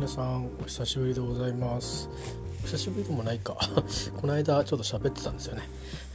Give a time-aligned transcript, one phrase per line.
[0.00, 2.08] 皆さんお久しぶりでございます
[2.62, 3.54] お久しぶりでもないか
[4.18, 5.62] この間ちょっと喋ってたんですよね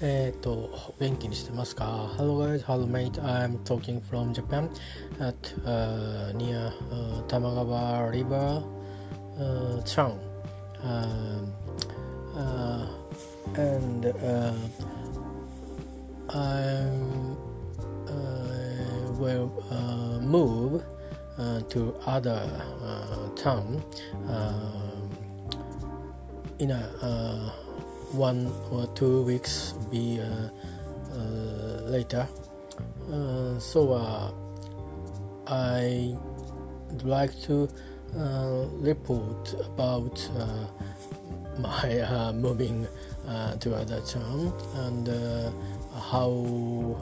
[0.02, 4.72] えっ、ー、と元気にしてますか Hello guys, hello mate I'm talking from Japan
[5.20, 5.36] at、
[5.68, 8.64] uh, near、uh, Tamagawa River
[9.38, 10.20] uh, town
[10.82, 11.54] um,
[12.36, 12.88] uh,
[13.56, 14.52] and uh,
[16.30, 17.38] I'm
[18.08, 20.84] uh, will uh, move
[21.70, 22.50] to other
[22.82, 23.84] uh, town
[24.30, 25.10] um,
[26.60, 27.50] in a uh,
[28.12, 30.22] one or two weeks be
[31.86, 32.28] later.
[33.60, 33.94] So
[35.48, 36.18] I
[36.90, 37.70] would like to
[38.80, 40.30] report about
[41.60, 42.88] my uh, moving
[43.28, 45.52] uh, to other town and uh,
[46.00, 46.98] how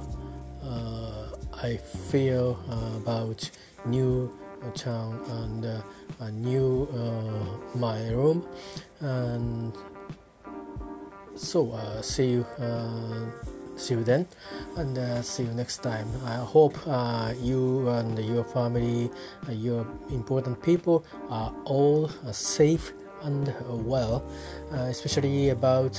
[1.61, 2.59] I feel
[2.97, 3.49] about
[3.85, 4.31] new
[4.75, 5.81] town and uh,
[6.19, 8.45] a new uh, my room.
[8.99, 9.73] And
[11.35, 12.45] so uh, see you
[13.75, 14.27] see you then.
[14.77, 16.07] And uh, see you next time.
[16.25, 19.11] I hope uh, you and your family
[19.47, 22.93] uh, your important people are all safe
[23.23, 23.53] and
[23.85, 24.23] well
[24.71, 25.93] especially about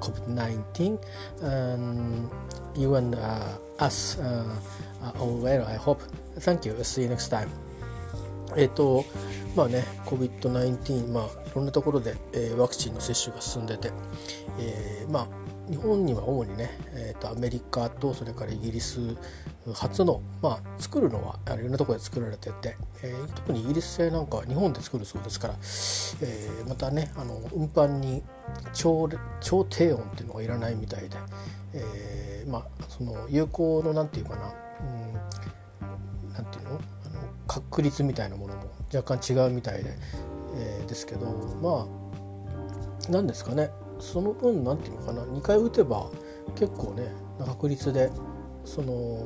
[0.00, 0.98] COVID 19.
[1.42, 2.30] Um,
[2.76, 3.16] you and
[3.80, 4.18] us
[5.18, 6.00] all well i hope
[6.38, 6.74] Thank you.
[6.82, 7.48] See you next time.
[8.56, 9.04] えっ、と、
[9.54, 13.92] まあね、COVID-19、まあ、いろんなところで、えー、ワクチンの接種が進んでて、
[14.58, 15.28] えー、まあ、
[15.70, 19.16] 日本には主にね、えーと、アメリカとそれからイギリス
[19.72, 28.22] 初の、まあ、作るのはいろんなところで作られてて、えー、特にイギリス製なんかは日本で作るそうですから、えー、またねあの運搬に
[28.72, 29.08] 超
[29.40, 31.16] 超低温っていうのがいらないみたいで、
[31.74, 36.70] えー、まあその有効のなんていうかな、うんなんていうの？
[36.70, 36.80] あの
[37.46, 39.96] 確率みたいなものも若干違うみたいで、
[40.56, 41.26] えー、ですけど
[41.62, 41.86] ま
[43.08, 43.70] あ何ですかね。
[44.00, 46.10] その分何て言うのかな2回打てば
[46.54, 47.12] 結構ね
[47.46, 48.10] 確率で
[48.64, 49.18] その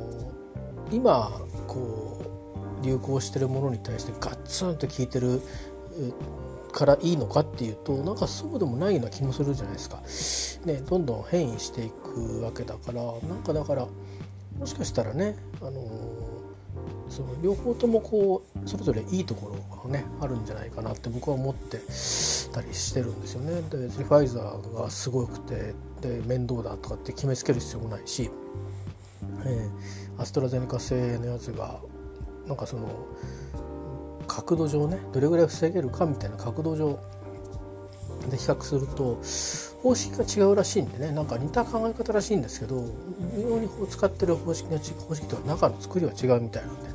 [0.91, 1.31] 今
[1.67, 2.21] こ
[2.83, 5.41] う流行してるものに対してガッツンと効いてる
[6.73, 10.67] からいいのかっていうとなんかそうでもないような気もするじゃないですか。
[10.67, 13.87] ね、どんどん変異していくわけだからなんかだから
[14.59, 15.81] もしかしたらね、あの
[17.09, 21.79] その両方ともこうそれぞれいいところがねあるんじゃないかなって僕は思って
[22.53, 23.63] たりしてるんですよね。
[23.71, 28.31] でファイザーがすごくてで面倒だとかって決めつける必要もないし、
[29.45, 31.81] えー、アストラゼネカ製のやつが
[32.47, 32.89] なんかその
[34.27, 36.99] 角度上ねどれぐらい防げるかみたいな角度上
[38.31, 39.21] で比較すると
[39.83, 41.13] 方式が違うらしいんでね。
[41.13, 42.85] なんか似た考え方らしいんですけど
[43.37, 46.95] 微妙に使ってる方式が方式とは中の作りは違うみたいなんで。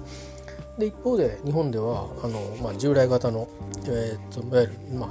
[0.80, 3.50] で一方で日本ではあの、まあ、従来型の、
[3.86, 5.10] えーと、いわゆる、まあ、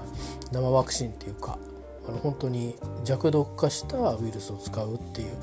[0.51, 1.59] 生ワクチンっていうか
[2.09, 5.37] あの本当に弱毒化したウイルスを使うっていう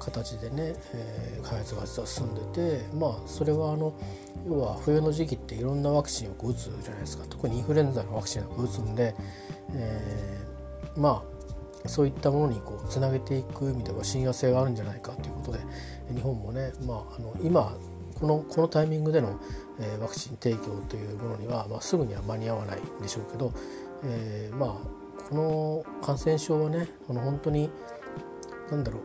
[0.00, 3.94] 形でね、えー、開発が実は進んでてまあそれはあの
[4.46, 9.14] 要は冬の時期っていろんなワクチンを打つじゃないですか特にインフルエンザのワクチンを打つんで、
[9.74, 11.22] えー、ま
[11.84, 15.58] あそういったものにこうつなげていく意味では親和性があるんじゃないかということで
[16.14, 17.74] 日本もね、まあ、あの今
[18.18, 19.40] このこのタイミングでの、
[19.80, 23.54] えワクチン提供というものには、まあ、すぐには間に合わないんでしょうけど、
[24.04, 27.70] えー、まあこの感染症はねあの本当に
[28.70, 29.00] 何だろ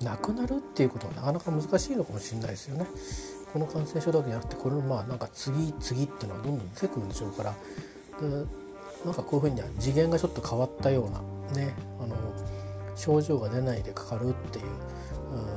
[0.00, 2.86] うなくなるっていうことはなかなか難しいのかもしれないですよね。
[3.52, 7.54] この感染症だけじゃなくてこれのまあなんか次次っていうのはどんどん出てくるんでしょうから
[8.20, 8.28] で
[9.04, 11.20] なんかこういうふうには次元がちょっと変わったような
[11.60, 12.16] ねあの
[12.96, 14.64] 症状が出ないでかかるっていう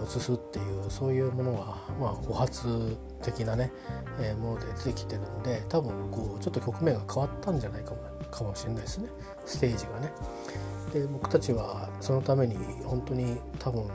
[0.05, 3.71] 移すっていうそういうものは、まあ、誤発的なね、
[4.19, 7.97] えー、もので出てきてるんで多分こうちょっと局面が変わったんじゃないかも
[8.29, 9.09] かもしれないですね
[9.45, 10.11] ステージがね。
[10.93, 13.87] で僕たちはそのために本当に多分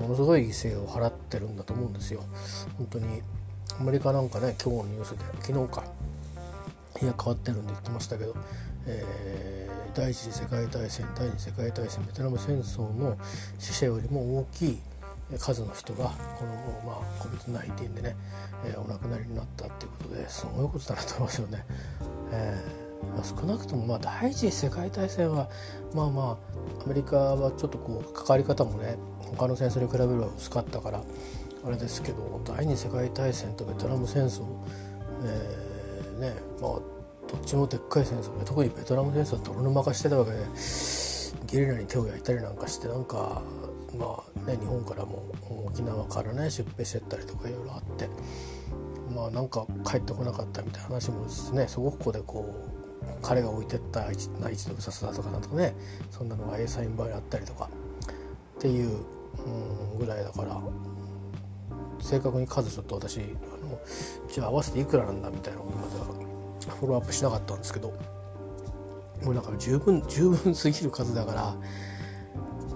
[0.00, 2.22] ものすごい犠牲を払ってるんだと思うんですよ。
[2.78, 3.22] 本当に
[3.80, 5.84] アメリカなんかね今日のニュースで昨日か
[6.98, 8.34] 日が変わってるんで言ってましたけど、
[8.86, 13.16] えー、第一次世界大戦第二次世界大戦ベトナム戦争の
[13.58, 14.78] 死者よりも大きい
[15.38, 18.16] 数の人がこの、まあ、COVID-19 でね、
[18.66, 21.64] えー、お亡くなりになったっていうことですごいことだなと思いますよね。
[22.30, 22.84] えー
[23.16, 25.48] まあ、少なくともまあ第一次世界大戦は
[25.94, 26.38] まあま
[26.80, 28.96] あアメリカはちょっとこう関わり方もね
[29.34, 31.02] 他の戦争に比べれば薄かったから
[31.66, 34.42] あれですけど第二次世界大戦とベトナム戦争、
[35.24, 40.38] えー、ねまあどっちもでっかい戦争で特にベトナム戦争は泥沼化してたわけで
[41.46, 43.42] ゲリラに手を焼いたりなんかしてなんか
[43.98, 45.22] まあね日本からも
[45.66, 48.08] 沖縄からね出兵してったりとかいろいろあって
[49.14, 52.74] まあなんか帰ってこなかったみたいな話もですねすごくここでこう
[53.22, 55.74] 彼が置いてった一のうささだとかなんとかね
[56.10, 57.70] そんなのが A サインバーにあったりとか
[58.58, 59.04] っていう、
[59.38, 60.60] うん、ぐらいだから
[62.00, 63.22] 正確に数ちょっと私あ
[63.64, 63.78] の
[64.30, 67.92] じゃあ合わせていくらなんだみたいなことまではフォローアップしなかったんですけど
[69.22, 71.56] もうなんか十分十分すぎる数だから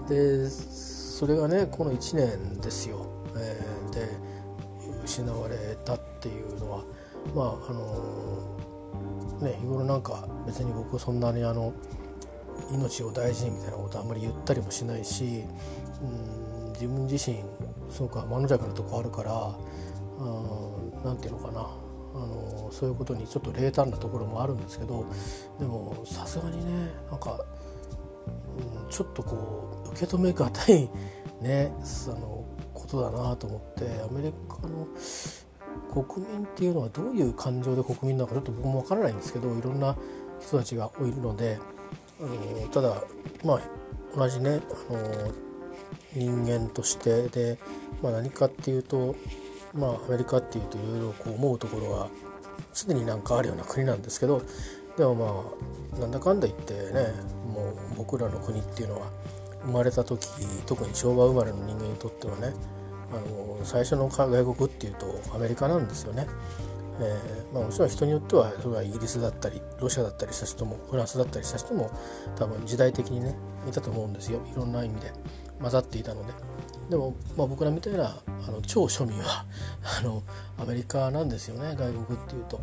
[0.07, 4.07] でそれがねこの1年ですよ、えー、で
[5.03, 6.83] 失われたっていうのは
[7.35, 11.73] まああのね日頃なんか別に僕そんなにあの
[12.71, 15.43] 命を大事にみたいなことあんまり言ったりもしないし
[16.01, 16.48] うん
[16.79, 17.43] 自分自身
[17.91, 19.55] すごく天の弱なとこあるから
[21.03, 21.89] 何て言うのかな。
[22.11, 25.05] あのそういうことにちょっと冷淡なところもあるんですけど
[25.59, 27.39] でもさすがにねなんか、
[28.83, 30.89] うん、ちょっとこう受け止めがたい
[31.39, 31.71] ね
[32.07, 34.87] あのことだなと思ってアメリカの
[36.03, 39.95] 国民っていうのはどういう感情で国民なのかちょっと僕もわからないんですけどいろんな
[40.41, 41.59] 人たちがいるので
[42.19, 43.03] あのただ
[43.43, 43.61] まあ
[44.15, 45.48] 同じねあの
[46.13, 47.27] 人間として。
[47.29, 47.57] で、
[48.01, 49.15] まあ、何かっていうと
[49.73, 52.09] まあアメリカっていうといろいろこう思うところは
[52.73, 54.41] 常になんかあるような国なんですけど
[54.97, 55.15] でも
[55.91, 57.13] まあなんだかんだ言ってね
[57.53, 59.07] もう僕らの国っていうのは
[59.63, 60.27] 生まれた時
[60.65, 62.53] 特に昭和生まれの人間にとってはね
[63.11, 66.27] あの最初の外国っていうとアメリカなんですよね。
[67.01, 71.89] えーまあ、もちろん人によってはそれはイギリスだったりロシアだったりした人もフランスだったりした人も
[72.35, 73.37] 多分時代的にね
[73.69, 74.41] いたと思うんですよ。
[74.51, 75.13] いろんな意味で。
[75.61, 76.33] 混ざっていたので。
[76.89, 79.45] でも、まあ、僕らみたいなあの超庶民は
[80.01, 80.23] あの
[80.57, 82.59] アメリカなんですよね外国っていうと、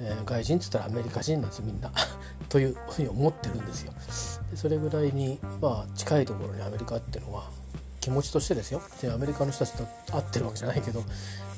[0.00, 1.90] えー、外人っつったらアメリカ人なんですみんな。
[2.48, 3.92] というふうに思ってるんですよ。
[4.50, 7.50] でそれぐらいに、まあ、近いところにアメリカっていうのは
[8.00, 8.80] 気持ちとしてですよ。
[8.90, 11.04] 別にアメリカの人たちと会ってるわけじゃないけど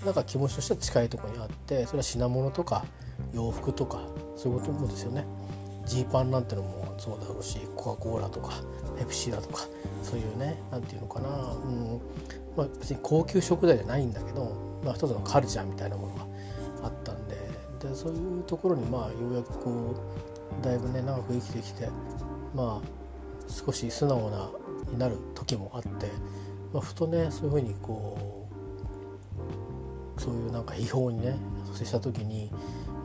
[0.04, 2.84] なんか気持ちとしては近いところにあってそれは品物とか
[3.32, 4.00] 洋服とか
[4.36, 5.24] そういうこともですよね。
[5.86, 8.52] ジーパンなんてのもそうだろうしコカ・コーラとか
[8.98, 9.66] ペプシーだとか
[10.02, 12.00] そういうね何て言うのかな、うん。
[12.56, 16.26] まあ、別に高級食材じゃないんだけど、まあ、一つのカルチャーみたいなものが
[16.84, 17.36] あったんで
[17.80, 19.94] でそういうところにまあようやくこ
[20.60, 21.88] うだいぶね長く生きてきて
[22.54, 22.88] まあ
[23.48, 24.50] 少し素直な
[24.90, 25.88] になる時もあって、
[26.72, 28.48] まあ、ふとねそういうふうにこ
[30.18, 31.36] うそういうなんか批評にね
[31.72, 32.52] 接した時に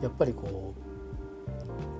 [0.02, 0.85] やっぱりこう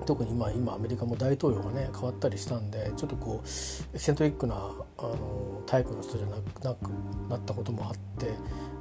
[0.05, 3.47] 特に今今アメリカも大統領がね変わったりしたんでちょっとこう
[3.95, 6.89] エキセントリックなあのタイプの人じゃなくなく
[7.29, 8.27] なったこともあって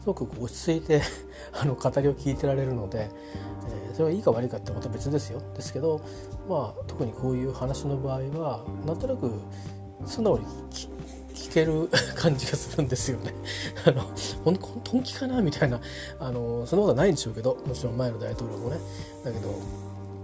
[0.00, 1.02] すごく落ち着いて
[1.52, 3.10] あの語りを聞いてられるので、
[3.68, 5.42] えー、それがいいか悪いかってまた別ですよ。
[5.54, 6.00] ですけど
[6.48, 9.30] まあ特にこういう話の場合はなんとなく
[10.06, 10.44] 素直に
[11.34, 13.34] 聞ける 感じがするんですよね。
[13.84, 14.02] あの
[14.44, 15.42] 本気かな？
[15.42, 15.80] みたいな
[16.20, 18.78] あのそんなことはないんでしょうけどもちろん前の大統領もね。
[19.24, 19.48] だけど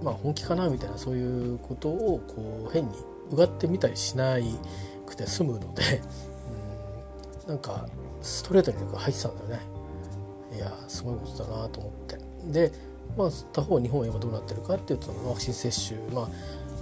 [0.02, 2.94] まあ、本気かなみたいなそういうことをこう変に
[3.30, 4.36] うがってみたりしな
[5.06, 6.00] くて済むので、
[7.44, 7.86] うん、なんか
[8.20, 9.60] ストレートに入ってたんだよね。
[10.54, 12.18] いやすごいことだなと思って。
[12.52, 12.72] で
[13.16, 16.28] まあ他方日本は今どうなってるかっていうとワクチン接種まあ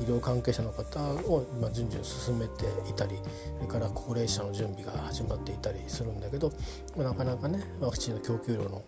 [0.00, 1.00] 医療関係者の方
[1.30, 3.16] を今順々進めていたり
[3.58, 6.52] それから高齢者の準備が始まっていたりするんだけど、
[6.96, 8.82] まあ、なかなかねワクチンの供給量の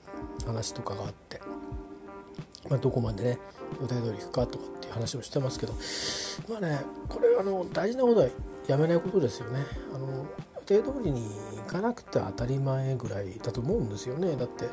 [0.47, 1.41] 話とかがあって、
[2.71, 3.39] まあ、どこまでね
[3.81, 5.73] 予定通り行くかとかっていう話をしてますけど
[6.49, 8.29] まあねこれあの大事なことは
[8.67, 9.65] やめないことですよね。
[9.95, 10.27] あの
[10.63, 14.67] 予定通りに行かなくて当たり前ぐらいだと思うんですよねだって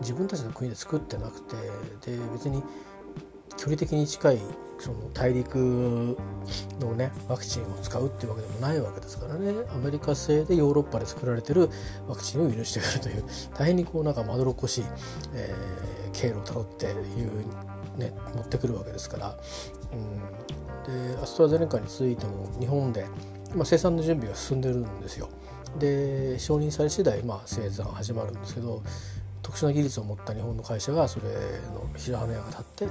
[0.00, 1.56] 自分たちの国で作ってなくて
[2.04, 2.62] で別に
[3.56, 4.38] 距離的に近い
[4.78, 6.16] その大陸
[6.80, 11.68] のねワクチンを使うっていうわけでもないわけですからねアメリカ製でヨーロッパで作られてる
[12.08, 13.24] ワクチンを輸入してくるという
[13.58, 14.84] 大変にこうなんかまどろっこしい、
[15.34, 16.88] えー、経路をたどってい
[17.24, 17.44] う
[17.96, 19.36] ね、持ってくるわけですから、
[19.92, 23.06] うん、でアストラゼネカについても日本で
[23.52, 25.28] 今生産の準備が進んでるんですよ。
[25.78, 28.82] で承認され次第、まあ、生産始まるんですけど
[29.42, 31.26] 特殊な技術を持った日本の会社がそれ
[31.72, 32.88] の白羽屋が立って、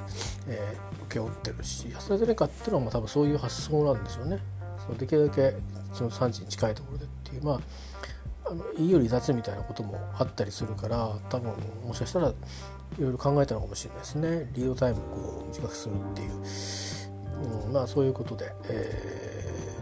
[0.48, 4.40] えー、請け負ってるしアストラゼネカっていうのはまあ多分そういう発想なんですよね。
[4.86, 5.56] そのできるだけ
[5.94, 7.60] その産地に近いところでっていうまあ
[8.50, 11.54] あの EU 離脱みたいなこともあったりするから多分
[11.86, 12.34] もしかしたら
[12.98, 14.50] いろいろ考えたのかもしれないですね。
[14.54, 19.74] リードタイムをこう短くするっていう、うん、まあそういうことで、え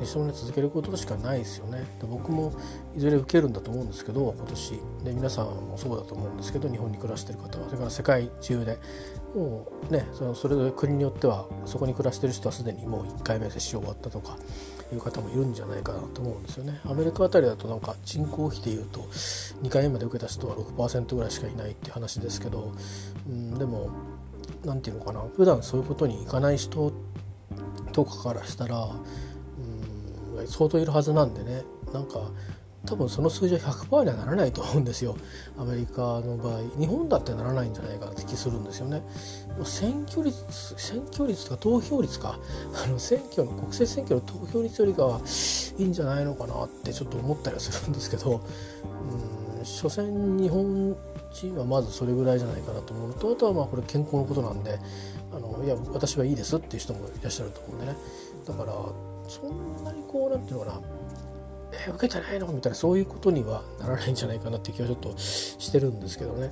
[0.00, 1.84] ー、一生ね続けることしかないですよね。
[2.00, 2.52] で僕も
[2.96, 4.70] いずれ受けるんだと思うんですけど今年。
[5.04, 7.66] で皆さんもそうだと思うんですけど日本に暮らしてる方は。
[7.66, 8.78] それから世界中で。
[9.34, 14.38] もうねそのそれぞれ国によってはそこに暮らしてる人はすでにもう1回目接種終わったとか。
[14.92, 16.80] いう方もいるんじゃないかなと思うんですよね。
[16.84, 19.00] アメリカあたりだとなんか人口比でいうと
[19.62, 22.72] 2回目まで受けた人は6%ぐらいしかいないって話ですけど、
[23.28, 23.90] うん、でも
[24.64, 25.24] 何て言うのかな。
[25.36, 26.92] 普段そういうことに行かない人
[27.92, 31.62] とかからしたらうん相当いるはずなんでね。
[31.92, 32.30] なんか
[32.84, 35.16] 多分その数字は100%にはならないと思うんですよ。
[35.58, 39.02] アメリカの場合日本だってならないんじゃないかって気するんですよね。
[39.64, 42.38] 選挙率選挙率とか投票率か
[42.84, 45.20] あの選挙の国政選挙の投票率よりかは
[45.78, 48.40] いいんじゃないのかなってちょっと思ったりはするんですけど
[49.60, 50.96] うん所詮日本
[51.32, 54.78] 人はまずそれぐらいじゃないかなと思うとあとはまあこれ健康のことなんで
[55.32, 57.96] あのいや私はいいですっていう人もいらっしゃると思うんでね
[58.46, 58.72] だから
[59.28, 60.80] そんなにこうなんていうのかな
[61.72, 66.50] え受けてないのみたいなそういうことにはならないんじゃないかなっていう気はちょっとしてるんですけどね。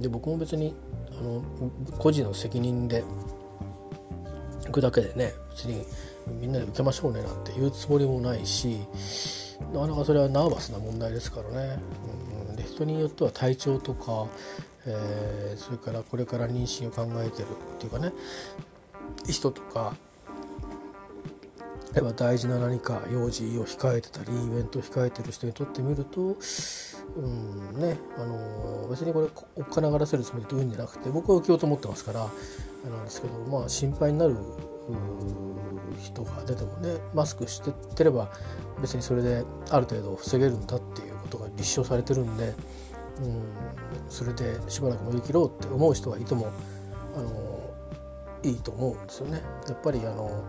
[0.00, 0.74] で僕も別に
[1.18, 1.42] あの
[1.98, 3.04] 個人の責任で
[4.66, 5.84] 行くだけでね別に
[6.40, 8.80] みんなで受けましょうねなんて言うつもりもないし
[9.72, 11.78] なかなかそれはナーバスな問題ですからね。
[12.48, 14.26] うん、で人によっては体調とか、
[14.86, 18.12] えー、それからこれから妊娠を考えてるっていうかね
[19.28, 19.94] 人とか
[21.94, 26.36] 例えば大事な何か用事を控えてたりイベントを控えてる人にとってみると
[27.16, 32.20] うんねあの別にこれおっかながらせるつもりで言うんじゃなくて僕は受けようと思ってますから
[32.90, 34.36] なんですけどまあ心配になる
[36.00, 38.30] 人が出てもねマスクしてってれば
[38.80, 42.54] 別にそれである程度防げるんだっていうことが立証されてるんで
[43.20, 43.44] うん
[44.08, 46.50] それでしばらく乗り切ろうって思う人がいても
[47.14, 47.60] あの
[48.42, 49.40] いいと思うんですよね。
[49.68, 50.42] やっぱりあの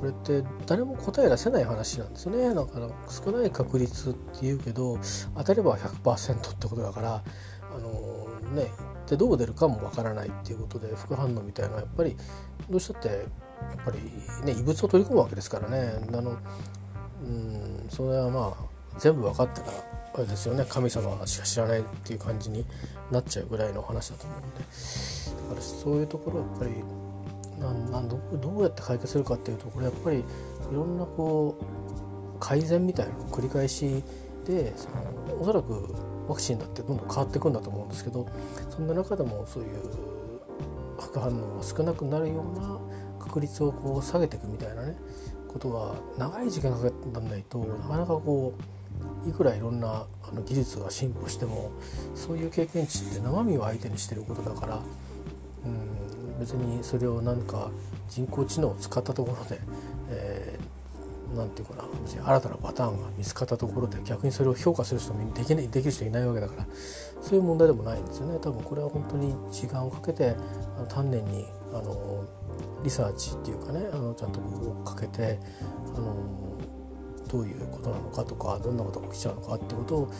[0.00, 2.54] これって誰も答え出せない話なんですよね。
[2.54, 4.98] だから少ない確率っていうけど
[5.36, 7.22] 当たれば100%ってことだから
[7.74, 8.70] あのね
[9.06, 12.16] でどう出るかもわからないっていうことで副反応みたいなやっぱり
[12.70, 13.98] どうしたってやっぱり
[14.46, 15.92] ね異物を取り込むわけですからね。
[16.08, 16.36] あの
[17.22, 19.72] うんそれはまあ全部分かってたら
[20.14, 20.64] あれですよね。
[20.66, 22.64] 神様しか知らないっていう感じに
[23.10, 24.48] なっちゃうぐらいの話だと思うんで。
[24.58, 26.70] だからそういうところやっぱり
[27.60, 30.24] なんなんどどうやって解決するかっていうとこれやっぱりい
[30.72, 34.02] ろんなこう改善みたいな繰り返し
[34.46, 35.94] でそのおそらく
[36.26, 38.26] ワクチンだってどんどん変わっていくんだと思うんですけど
[38.70, 39.70] そんな中でもそういう
[40.98, 42.78] 副反応が少なくなるような
[43.18, 44.96] 確率をこう下げていくみたいなね
[45.48, 48.54] ことが長い時間かかってないとなかなかこ
[49.26, 51.72] ういくらいろんなあの技術が進歩しても
[52.14, 54.80] そういう経験値って生身を相手にしてることだから
[56.40, 57.70] 別にそれを何か
[58.08, 59.60] 人工知能を使ったところで、
[60.08, 61.84] えー、なんていうかな
[62.24, 66.66] 新たなパターンが見つかったところで逆にそれを評価する人もできないできる人いないわけだから
[67.22, 68.38] そういう問題でもないんですよね。
[68.40, 70.34] 多分これは本当に時間をかけて
[70.78, 72.24] あの丹念にあの
[72.82, 75.38] リサーチっていうかねあのちゃんとこうかけて
[75.94, 76.16] あの
[77.30, 80.10] どういうことなのかとかどんなことが起きちゃうのかってことを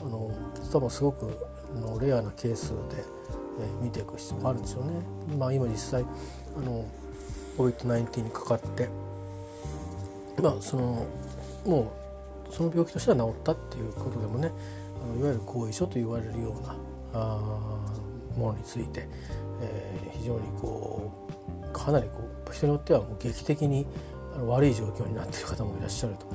[0.00, 0.30] あの
[0.72, 1.26] 多分すごく
[1.74, 3.15] のレアなケースで
[3.60, 4.92] え見ていく必要があるんですよね。
[5.38, 6.84] まあ、今実際あの
[7.58, 8.88] COVID-19 にかかって
[10.42, 11.06] まあその
[11.64, 11.92] も
[12.50, 14.50] うその病気としては治ったっていうことでもね
[15.02, 16.76] あのいわゆる後遺症と言われるような
[17.14, 17.38] あ
[18.36, 19.08] ものについて、
[19.62, 21.10] えー、非常にこ
[21.62, 23.86] うかなりこう人によってはもう劇的に
[24.46, 26.26] 悪い状況になっている方もいらっしゃると。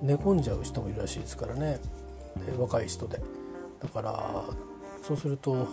[0.00, 1.80] 寝込んじゃう人もいるらしいですからね。
[2.58, 3.20] 若い人で。
[3.80, 4.44] だから
[5.02, 5.66] そうすると、うん、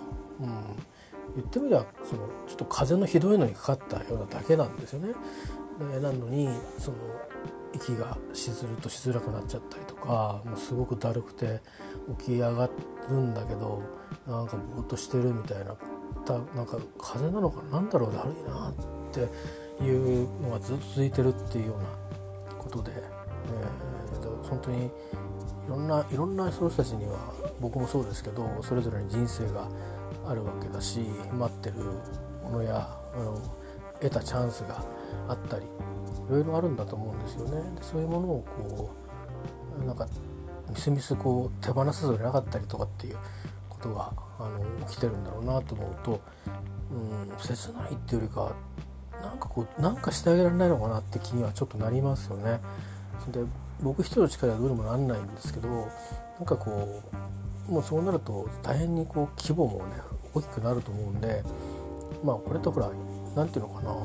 [1.35, 5.13] 言ってみればそのちょっと風邪のひどいのにかかったようなだけなんですよね。
[5.93, 6.97] でなのにその
[7.73, 11.61] 息がしずるとしづらくなっちゃったりとかもうすごくだるくて
[12.19, 12.69] 起き上が
[13.09, 13.83] るんだけど
[14.25, 15.75] なんかぼーっとしてるみたいな
[16.25, 18.73] たなんか風邪なのかなんだろうだるいなっ
[19.11, 21.77] ていうのがずっと続いてるっていうよう
[22.53, 24.89] なことで、えー、本当にい
[25.67, 29.67] ろんないろんな人たちには僕もそうですけどそれぞれに人生が
[30.27, 31.01] あるわけだし
[31.33, 31.75] 待ってる
[32.43, 33.39] ものやあの
[34.01, 34.83] 得たチャンスが
[35.27, 35.67] あったりい
[36.29, 37.75] ろいろあるんだと思うんですよね。
[37.75, 38.91] でそういうものをこ
[39.81, 40.07] うなんか
[40.69, 43.17] みすみすこう手放さずになかったりとかっていう
[43.69, 46.21] ことがあの起きてるんだろうなと思うと、
[46.91, 48.55] うん、切ないっていうよりか
[49.21, 52.59] なんかこうなんかしてあげられないのかなって気にはちょっとなりますよね。
[53.31, 53.43] で
[53.81, 57.01] 僕一人の力はどうにもなんないんですけどなんかこ
[57.67, 59.95] うもうそうなると大変にこう規模もね
[60.35, 61.43] 大きくなると思うんで
[62.23, 62.91] まあこれとほら
[63.35, 63.95] 何て言うのかな。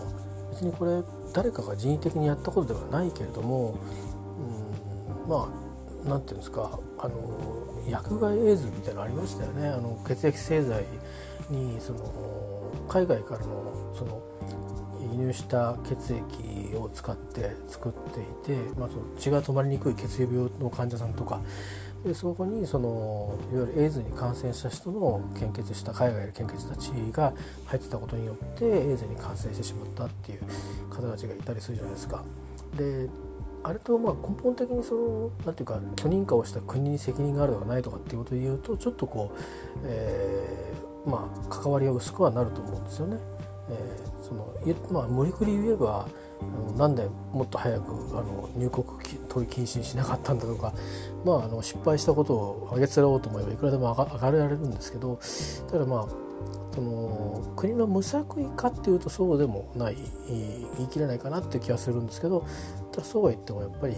[0.50, 3.78] 別にこれ誰かが人為的にやったことではないけれども、
[5.24, 6.78] うん、まあ何て言うんですか。
[6.98, 7.14] あの
[7.88, 9.68] 薬害エイズみたいなのありましたよね。
[9.68, 10.84] あの血液製剤
[11.48, 11.98] にその
[12.88, 14.22] 海外からのその
[15.00, 21.40] 輸入した血液を使って作っていて、まあ、その血が止まりにくい血液病の患者さんとか
[22.04, 27.32] でそこにそのいわゆるエイズに感染した人の献血した海外の献血たちが
[27.66, 30.40] 入ってたことによってエイズに感染してしまったっていう
[30.88, 32.24] 方たちがいたりするじゃないですか。
[32.76, 33.08] で
[33.62, 39.38] あれとまあ根本的にその何ていうか許認可をした国に責任があるとかないとかっていうことを言うとちょっとこう、
[39.84, 43.18] えー、まあ関わりが薄くはなると思うんですよね。
[43.68, 44.54] えー、その
[44.90, 46.08] まあ、無理くり言えば
[46.76, 48.86] なんでもっと早くあの入国
[49.28, 50.72] 取り禁止にしなかったんだとか、
[51.24, 55.18] まあ、あの失敗したことを上げつらおうと思えばいくらでも上がれられるんですけど
[55.70, 56.06] ただまあ
[56.74, 59.96] その国の無作為かっていうとそうでもない
[60.76, 62.44] 言い切れないかなっていう気がするんですけど
[62.92, 63.96] ただそうは言ってもやっぱり、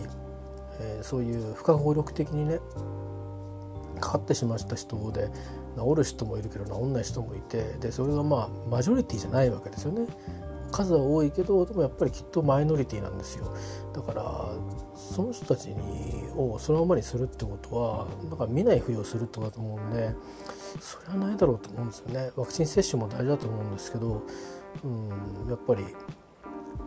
[0.81, 2.61] えー、そういう不可抗力的にね
[4.01, 5.31] かかってしまった人で
[5.77, 10.07] 治る人もいるけど治んない人もいてでそれがまあマジョリティじゃないわけですよね。
[10.73, 13.55] 数は多いけどでもやっぱりきっとマイノリティなんですよ。
[13.95, 14.53] だから
[14.97, 15.77] その人たちに
[16.35, 20.15] をそのままにするってことはなんか見ないふりをするってことだと思うんで
[20.81, 22.31] それはないだろうと思うんですよね。
[22.35, 24.23] ワクチン接種も大事だと思うんですけど、
[24.85, 25.85] うん、やっぱり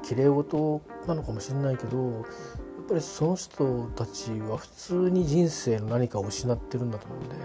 [0.04, 2.26] きれい事なのかもしれないけど
[2.88, 7.36] ぱりその人たちは普通に人生の何かを失ってるんだと思うんで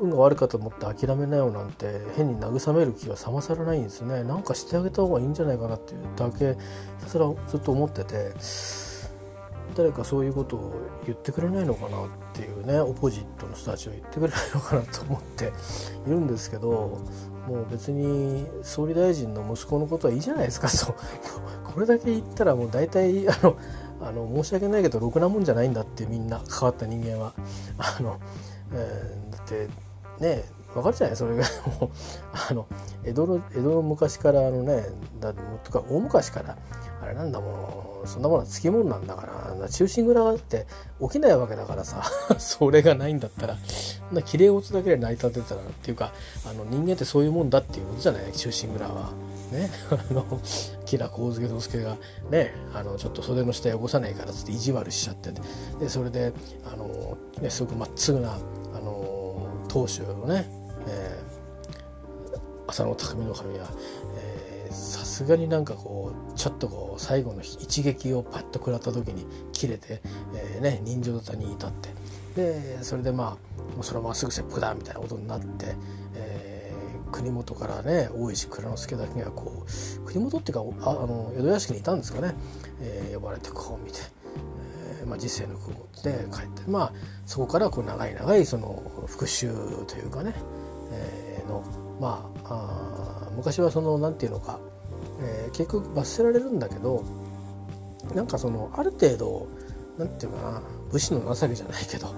[0.00, 4.24] 運が悪かったと思って諦めなよなんて変に慰める気はさまさらないんですね。
[4.24, 6.54] なんかしてあげた方がいいんじゃないかなっていうだけ
[6.98, 8.34] ひたすらずっと思ってて
[9.74, 10.72] 誰かそういうことを
[11.06, 15.52] 言ってくれないのかなっていうねオポジットの人たちは言ってくれないのかなと思って
[16.06, 16.98] いるんですけど
[17.46, 20.94] もう別に総理大臣の息子のことはいいじゃないですかと。
[21.64, 23.56] これだけ言ったらもう大体あの
[24.02, 27.32] あの申し訳ないけどろくなもんじゃないんだってみんな関わった人間は。
[27.78, 28.18] あの
[28.72, 29.68] えー、だって
[30.20, 31.16] ねわかるじゃない？
[31.16, 31.44] それが
[32.50, 32.66] あの
[33.04, 34.84] 江戸の江戸の昔からあのね
[35.20, 35.32] だ
[35.64, 36.56] とか大昔から
[37.02, 39.26] あれなんだもうそんなものはつきものなんだか
[39.60, 40.66] ら中心蔵って
[41.00, 42.02] 起きないわけだからさ
[42.38, 43.56] それがないんだったら
[44.12, 46.12] な綺麗事だけで成り立ってたらっていうか
[46.44, 48.32] あの人間ってそういうもんだっていうことじゃない？
[48.32, 49.10] 中心蔵は。
[49.52, 50.40] ね、あの
[50.84, 51.96] 吉良上野介が
[52.30, 55.32] ねあのちょっと袖の下汚さないからっつって意地悪しちゃって
[55.78, 56.32] でそれで
[56.64, 60.48] あの、ね、すごくまっすぐなあの当主のね、
[60.88, 63.66] えー、浅野匠の神は
[64.70, 70.02] さすがになんかこうちょっとこう最後の一撃をパッと食らった時に切れて、
[70.34, 71.88] えー、ね人情沙汰に至って。
[72.36, 75.74] でそれでまあもうそれはまっすぐ切腹だみたいなことになって、
[77.12, 82.34] 国元からね大石蔵之介だけがこう国元っていうかああの江戸屋敷にいたんですかね、
[82.80, 84.00] えー、呼ばれてこう見て。
[85.06, 86.92] まあ、実世の句を持って帰ってまあ
[87.24, 89.52] そこからこう長い長いその復讐
[89.86, 90.34] というかね、
[90.90, 91.62] えー、の
[92.00, 94.58] まああ昔はその何て言うのか、
[95.20, 97.04] えー、結局罰せられるんだけど
[98.14, 99.46] なんかそのある程度
[99.98, 102.14] 何て言うかな武士の情けじゃないけど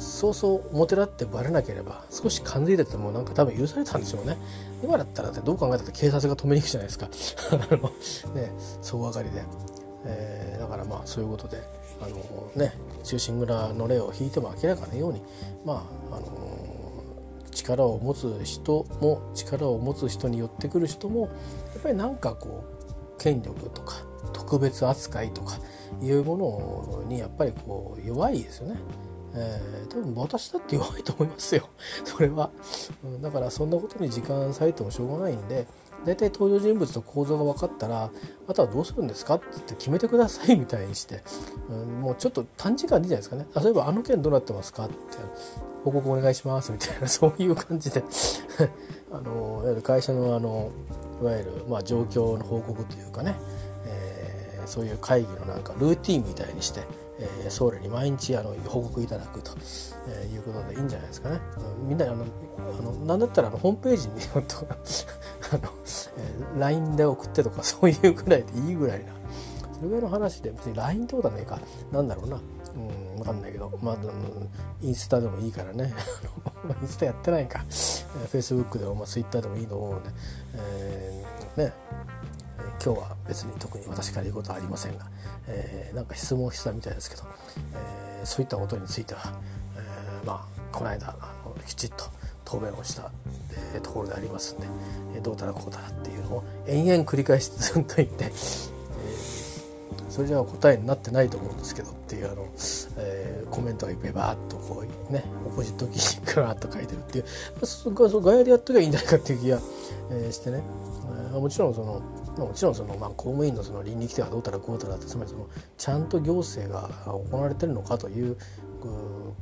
[0.00, 4.36] そうそう表立ってバレなければ少し感づいててもなんか多分許されたんですよね。
[4.82, 7.06] 今だったらってどう考えたって警察が止めに行くじゃないですか。
[8.34, 9.44] ね総上がりで。
[10.06, 11.62] えー、だからまあそういうことで
[12.00, 12.72] あのね
[13.04, 15.22] 中心蔵の例を引いても明らかなように
[15.64, 16.26] まああの
[17.50, 21.26] 力を持つ人も力を持つ人に寄ってくる人もや
[21.80, 23.96] っぱりなんかこう権力とか
[24.32, 25.58] 特別扱いとか
[26.00, 28.76] いうものにやっぱりこう弱いですよね。
[29.34, 31.68] えー、多分私だって弱いと思いますよ。
[32.04, 32.50] それは、
[33.04, 35.66] うん、だからそんなことに時間割いてもしょうがないんで
[36.04, 38.10] 大体登場人物と構造が分かったら
[38.48, 41.22] あとはどうするんですかって言って決めてくださいみたいにして、
[41.68, 43.64] うん、もうちょっと短時間でいいじゃないですかね。
[43.64, 44.94] 例えばあの件どうなってますかって
[45.84, 48.02] 報告お願いしますみたいな そういう感じで。
[49.12, 50.70] あのいわゆる会社のあの
[51.20, 53.34] いわゆるまあ状況の報告というかね、
[53.86, 56.82] えー、そういう会議のなんかルーティンみたいにして
[57.20, 59.52] えー、総理に毎日あの報告いただくと、
[60.08, 61.40] えー、いうことでいいんじゃないですかね。
[61.86, 65.68] みんなあのあのなんだったらあのホームページに あの、
[66.16, 69.12] えー、LINE で送ってとか そういうぐらいでいいぐらいな。
[69.74, 71.60] それぐらいの話で別に LINE ってことはねえか。
[71.92, 72.36] なんだろうな。
[72.36, 72.38] う
[72.78, 73.78] ん分かんないけど。
[73.82, 73.96] まあ
[74.80, 75.92] インスタでもいいからね。
[76.80, 77.64] インスタやってないか。
[77.68, 80.10] Facebook でも、まあ、Twitter でもいいと思うので、
[80.54, 81.72] えー、ね。
[82.82, 85.04] 今日は別に特に私から言うことはありませんが、
[85.46, 87.22] えー、なんか質問したみたいですけど、
[87.74, 89.20] えー、そういったことについては、
[89.76, 91.14] えー、まあこの間あ
[91.44, 92.04] のきちっと
[92.46, 93.10] 答弁をした、
[93.74, 94.66] えー、ところでありますんで、
[95.14, 98.30] えー、どうたらこうたらっていうのを延々繰り返しずっと言って、えー、
[100.10, 102.48] それじゃ答えになってないと思うんですけどっていうあの、
[102.96, 109.60] えー、コメントがいっぱいバーッとこうねオポジット記からと書いてるっていうそこは外野でやっときゃいいんじゃないかっていう気が、
[110.10, 110.62] えー、してね、
[111.32, 112.02] えー、もちろんその
[112.46, 118.36] もちろんその、まあ、公務員のその倫理規定がどうたらこうたらってつまりそのちゃんと行政が行われてるのかという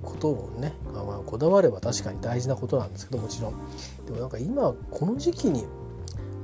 [0.02, 3.54] ことをね、まあ、こだわれば確かに大事なことなんですけどもちろん
[4.06, 5.66] でもなんか今この時期に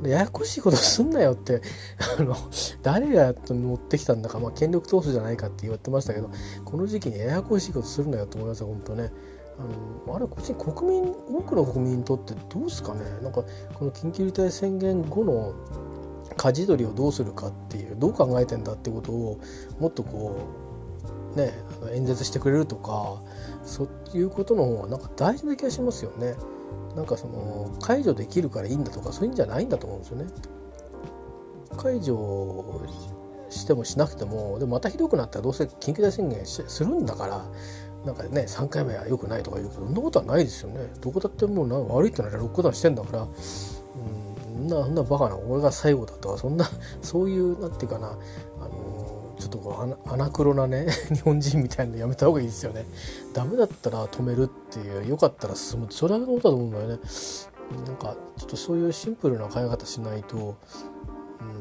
[0.03, 1.63] ややこしいことすんなよって
[2.19, 2.37] あの
[2.83, 6.31] 誰が持ってきたんだか、まあ、権力闘争じゃないかって言われてましたけど
[6.65, 9.11] この時期にややこしいことするなよと思いますよ本当ね。
[9.57, 15.53] あのあれこっち国民多くの国民にとってどうですかねなんかこの緊急事態宣言後の
[16.37, 19.41] 舵取りをどうするかっていうどう考えてんだってことを
[19.79, 20.37] もっとこ
[21.35, 21.53] うね
[21.93, 23.21] 演説してくれるとか
[23.65, 26.35] そういうことの方がなんか大事な気がしますよね。
[26.97, 30.27] なんかその解除できるからいいんだとかそういうんじゃないんだと思うんですよね。
[31.77, 32.81] 解除
[33.51, 37.45] してもしなくてもでもまたひどくなったらどうせ緊急事態宣言するんだから
[38.05, 40.93] なんかね3回目は良くないとか言うけどそんなことはないですよね。
[41.01, 43.27] どこだってもうな悪いってならロックダウンしてんだから、
[44.59, 46.69] ん、なそんなバカな俺が最後だとかそんな
[47.03, 48.11] そういうなんていうかなあ
[48.69, 52.87] のちょっとこうアナクロなね 日本人みたいなのやめた方がいいですよね。
[53.33, 55.87] ダメだったら止めるっていうよかったら進む。
[55.91, 56.99] それだけのことだと思うんだよね。
[57.87, 60.57] なんかちょっとそういうシンプルな考え方しないと、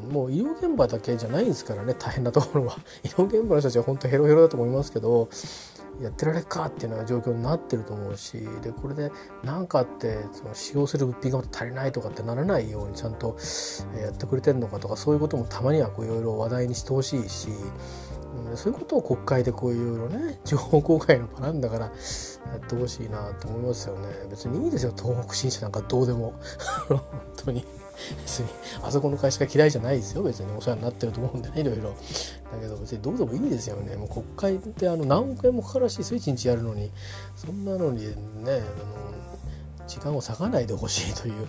[0.06, 2.76] うん、もう医療現場だけじゃないんですからね大変なところは。
[3.02, 5.28] 医療現場の人たちは本当ヘロヘロだと思いますけど
[6.00, 9.10] やってられっかっていうような状況になってると思うしでこれで
[9.42, 13.36] 何かあってその使用する物品が足りないとかってならないようにちゃんと
[13.96, 17.48] やってくれてるのかとかそういうこともたまにはいろいろ話題にしてほしいし、
[18.56, 21.92] そういうことを国会でこういろいろね情報公開の場なんだからや
[22.56, 24.08] ってほしいなと思いますよね。
[24.30, 24.92] 別にいいですよ。
[24.96, 26.34] 東北新社なんかどうでも。
[26.88, 27.00] 本
[27.36, 27.64] 当に。
[28.22, 28.48] 別に
[28.82, 30.22] あそこの会社が嫌いじゃないですよ。
[30.22, 31.90] 別にお世話になってると思うんでねいろいろ。
[32.52, 33.96] だけど別にどうでもいいですよね。
[33.96, 36.90] もう国会ってあの何億円もかかるしスイッチ日やるのに。
[37.36, 39.14] そんなのにねあの
[39.86, 41.46] 時間を割かないでほしいという、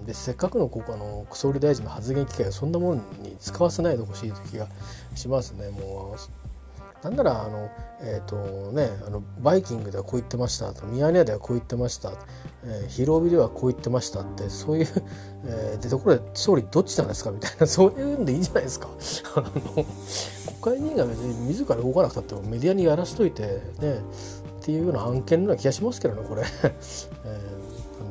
[0.00, 4.68] うん、でせっかくのこあの総理大臣の発言機会をそんなものに使わせないでほしいという気が
[5.14, 5.68] しますね。
[5.68, 6.51] もう
[7.02, 10.72] なんならあの、えーとね、あのバイキングではこう言ってました。
[10.72, 12.12] とミヤネ屋ではこう言ってました、
[12.64, 14.86] えー、ヒロビではこう言ってましたってそういう、
[15.46, 17.30] えー、でところで総理どっちなんですか？
[17.32, 18.88] みたいな そういうんでいいんじゃないですか。
[19.36, 23.42] あの国会議員が別に自ら動かなくたってもメディアにやらしといて
[23.80, 23.96] ね
[24.60, 26.42] っていうような案件のような気がしますけどねこれ。
[27.24, 27.62] えー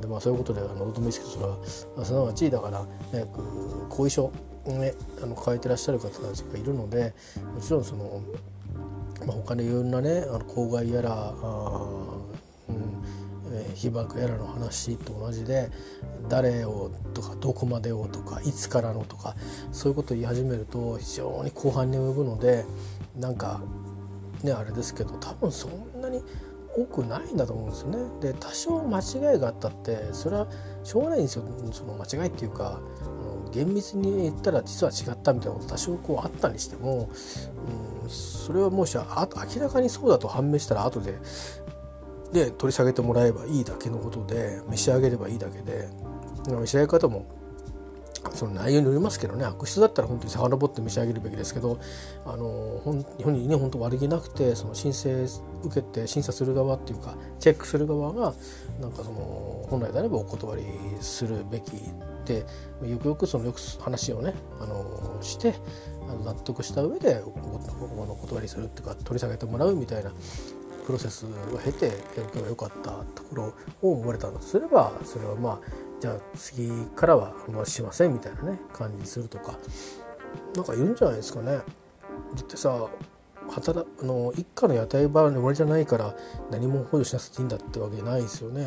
[0.01, 2.81] でまあ、そういうことであのどうでもいいですけどそれはすなわちだから、
[3.19, 3.25] ね、
[3.87, 4.31] 後遺症
[4.65, 7.13] ね、あの抱えてらっしゃる方たちがいるので
[7.55, 8.21] もちろんその
[9.25, 11.33] まあ、他のいろんなねあの公害やら、
[12.69, 15.69] うん、被爆やらの話と同じで
[16.29, 19.35] 誰をとかどこまでをとかいつからのとか
[19.71, 22.65] そういうことを言い始めると非常に後半に及ぶので
[23.19, 23.61] なんか
[24.43, 26.21] ねあれですけど多分そんなに
[26.75, 27.97] 多くないんだと思うんですよね。
[28.21, 30.47] で多少間違いがあったってそれは
[30.83, 37.09] しょうがないんですよその間違いっていうかあの厳密に言ったら実は違ったみたいなこと多少こうあったにしても、
[38.03, 41.19] うん、それはもしあ明らかにそうだと判明したら後で
[42.31, 45.89] で取り下げてもらえばいいだけのことで召し上げればいいだけで
[46.47, 47.25] 召し上げ方も
[48.33, 51.79] その内容によりますけどね悪質だったら本当に遡って召し上げるべきですけど
[52.25, 52.81] あの
[53.17, 55.27] 日本にね本当悪気なくてその申請
[55.63, 58.33] 受けて審査する側っていうかチェックする側が
[58.79, 60.63] なんかその本来であればお断り
[60.99, 61.71] するべき
[62.25, 62.45] で
[62.87, 65.55] よくよくそのよく話をねあのして
[66.07, 67.31] あの納得した上でお
[68.15, 70.11] 断りするっていうか取り下げてもらうみたいな
[70.85, 71.91] プロセスを経てや
[72.31, 79.57] けばよかったところを思われたんだとすればそれはまあじゃあ次からはもうしませんみたいなね感じにするとか
[80.55, 81.51] なんかいるんじゃないですかね。
[81.51, 81.61] だ
[82.41, 82.87] ってさ
[83.49, 86.15] 働あの一家の屋台場の終わりじゃないから
[86.49, 88.65] 何も補助しなくていいんだってわけないですよね。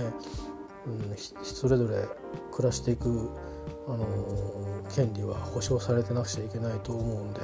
[0.87, 2.07] うん、それぞれ
[2.53, 3.31] 暮らしていく、
[3.89, 4.07] あの
[4.95, 7.41] 権利は保障されてなくちゃいけないと思うんで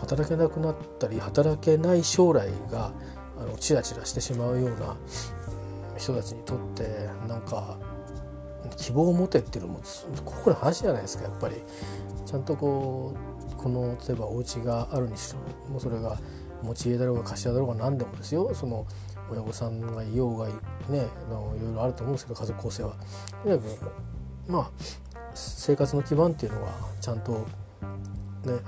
[0.00, 2.92] 働けなくなったり働けない将来が
[3.38, 4.96] あのチラチラしてしまうような
[5.96, 7.78] 人たちにとってなんか
[8.76, 9.80] 希望を持てっていうのも
[10.24, 11.56] ここの話じゃないですかやっぱり
[12.26, 13.14] ちゃんとこ
[13.52, 15.38] うこの例えばお家があるにしろ
[15.70, 16.18] もうそれが
[16.62, 18.86] 持ち家だろうが貸し家だろうが何でもですよその
[19.30, 20.52] 親御さんがいようがね
[20.88, 22.94] いろいろあると思うんですけど家族構成は。
[23.42, 23.92] とにかく
[24.48, 24.70] まあ
[25.34, 27.38] 生活の基盤っていうのはちゃんと、ね、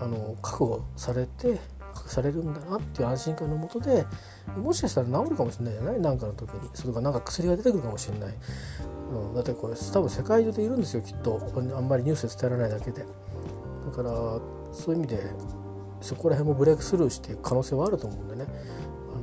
[0.01, 1.61] あの確保されて
[2.07, 4.07] されるんだなっていう安心感のもとで
[4.57, 6.71] もしかしたら治るかもしれないじゃない何かの時に。
[6.75, 8.35] それかなんか薬が出てくるかもしれない、
[9.11, 11.41] うん、だってこれ多分世界中でいるんですよきっと。
[11.77, 13.05] あんまりニュースで伝えられないだけで。
[13.87, 14.11] だから
[14.73, 15.23] そういう意味で
[16.01, 18.47] そこら辺もブレイクスルーしていく可能性はあると思うんでね。
[19.15, 19.19] あ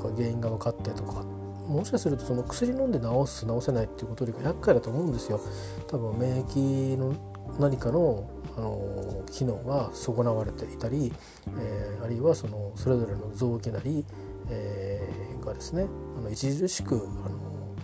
[0.00, 1.24] の原因が分かってとか。
[1.68, 5.38] もしかするとその薬飲んで治す治せないっていうことよりか厄介だと思うんですよ。
[5.86, 7.12] 多分免疫の
[7.60, 8.24] 何かの
[8.58, 11.12] あの機能が損なわれていたり、
[11.56, 14.04] えー、あるいはそのそれぞれの臓器なり、
[14.50, 17.74] えー、がですねあの著しくあの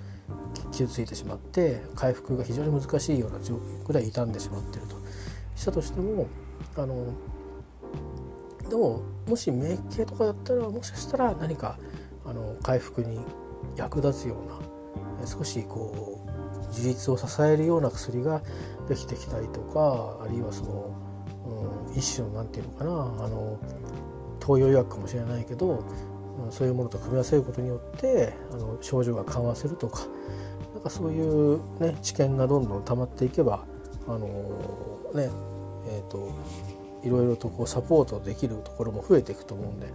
[0.72, 4.96] 傷ついてしまって回復が非常に難しいような状況ぐらい傷んでしまっていると。
[5.54, 6.26] したとしても
[6.76, 7.06] あの
[8.68, 11.78] でももし免疫系とかだったらもしかしたら何か
[12.26, 13.20] あの回復に
[13.76, 18.42] 役立つような少しこう自立を支えるような薬が
[18.88, 20.94] できてきたりとかあるいはその、
[21.90, 22.90] うん、一種の何て言うのかな
[23.24, 23.58] あの
[24.40, 25.84] 東洋医学かもしれないけど、
[26.38, 30.00] うん、そういうものと組み合わせることによってあの症状が緩和するとか
[30.74, 33.64] なんかそういう、ね、知見がどんどん溜まっていけば
[34.06, 34.18] あの
[35.14, 35.30] ね
[35.86, 36.32] えーと
[37.04, 39.88] いろいろとこうサポートできるところも増えていくと思うんで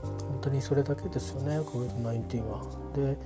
[0.00, 2.62] 本当にそれだけですよね COVID-19 は。
[2.94, 3.18] で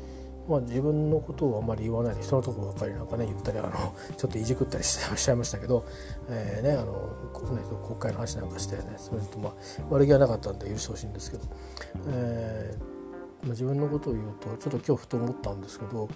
[0.48, 5.86] まあ、自分のことをあんまり言わないで人のとこばっかりなんかね言ったりあのちょっといじくったりしてしちゃいましたけど、
[6.28, 7.10] えーね、あの
[7.86, 9.52] 国会の話なんかしてねそれとまあ
[9.90, 11.44] 悪気はなかったんで許してほしいんですけど、
[12.08, 16.08] えーまあ、自分のことを言うとちょっと今日ふと思ったんですけど、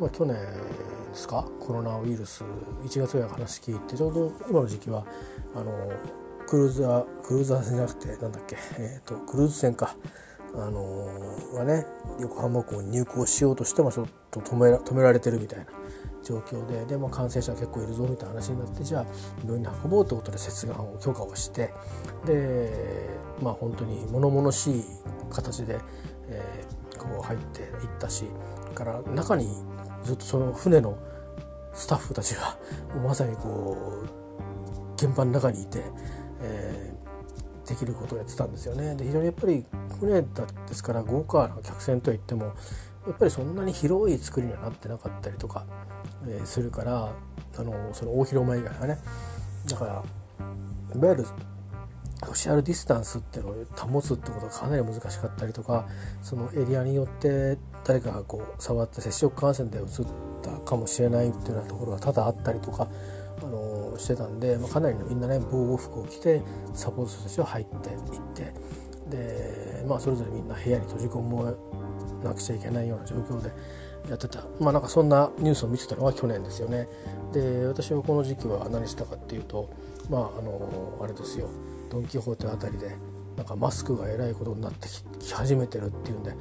[0.00, 0.42] まあ、去年で
[1.14, 5.04] すかコロナウイルス1月ぐらい話聞いてちょうど今の時期は
[5.54, 5.72] あの
[6.46, 9.94] クルーザークルーザーじゃなくてなんだっけ、えーと、クルーズ船か、
[10.54, 11.86] あのー、がね
[12.20, 15.66] 横浜港に入港しようとしてもちょっと止めら止められてるみたいな
[16.24, 19.06] 状況ででも感染者結構いるぞみたいな話になってじゃあ
[19.42, 21.72] 病院に運ぼうということで接岸を許可をして
[22.26, 23.08] で
[23.42, 24.84] まあ本当に物々しい
[25.30, 25.78] 形で、
[26.28, 28.24] えー、こう入っていったし
[28.74, 29.48] から中に
[30.04, 30.98] ずっとその船の
[31.72, 32.58] スタッフたちが
[33.02, 35.82] まさにこう現場の中にいて
[36.40, 36.87] えー、
[37.68, 38.94] できることをやってたんですよね。
[38.94, 39.64] で非常にやっぱり
[40.00, 40.26] 船で
[40.72, 42.54] すから豪華な客船といっても
[43.06, 45.64] やっぱりそんなに広い作りにはなってなかったりとか、
[46.26, 47.12] えー、するから
[47.56, 48.98] あのその大広間以外はね
[49.68, 49.92] だから
[50.94, 51.26] いわゆる
[52.26, 55.86] ソシャルディスタンスっていうのを保つってことがかなり難しかったりとか
[56.22, 60.06] そのエリアによって誰かがこう触って接触感染でうつっ
[60.42, 62.88] たかもしれないっていうようなところが多々あったりとか
[63.98, 66.42] してたんで、まあ、かなりのみんなね防護服を着て
[66.74, 67.96] サポート者たちは入っていっ
[68.34, 68.54] て
[69.10, 71.44] で、まあ、それぞれみんな部屋に閉じ込も
[72.22, 73.50] なくちゃいけないような状況で
[74.08, 76.88] やってたまあなんかそんなニュースを見てたのは去年ですよね。
[77.32, 79.68] で私はこの時期は何したかっていうと
[80.08, 81.48] まああのあれですよ
[81.90, 82.96] ドン・キホーテあたりで
[83.36, 84.88] なんかマスクがえらいことになって
[85.20, 86.34] き始めてるっていうんで、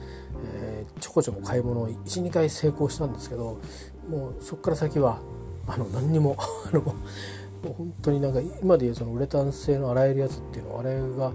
[0.56, 3.60] えー、ちょこちょこ買い物を12回成功したんですけど
[4.10, 5.20] もうそこから先は
[5.68, 6.38] あの何にも
[6.74, 6.82] あの
[7.74, 11.32] 本当になんか今でいうそのウレタン製の洗えるやつっていうのあれが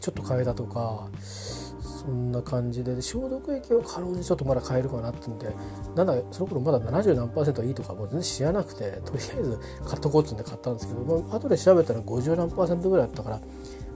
[0.00, 3.00] ちょっと変えたとかそんな感じで。
[3.00, 5.50] 消毒液をかろうじてちょっとまだ買えるかなってんで
[5.94, 13.40] なんだその頃まだ70何パーセントはいいとかもう全然知らなくてとりあえず買っとこうってんで買ったんですけど、まあ後で調べたら50何パーセントぐらいだったから、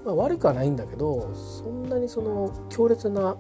[0.05, 3.37] まあ、悪くはないんだけどそんなにその強烈な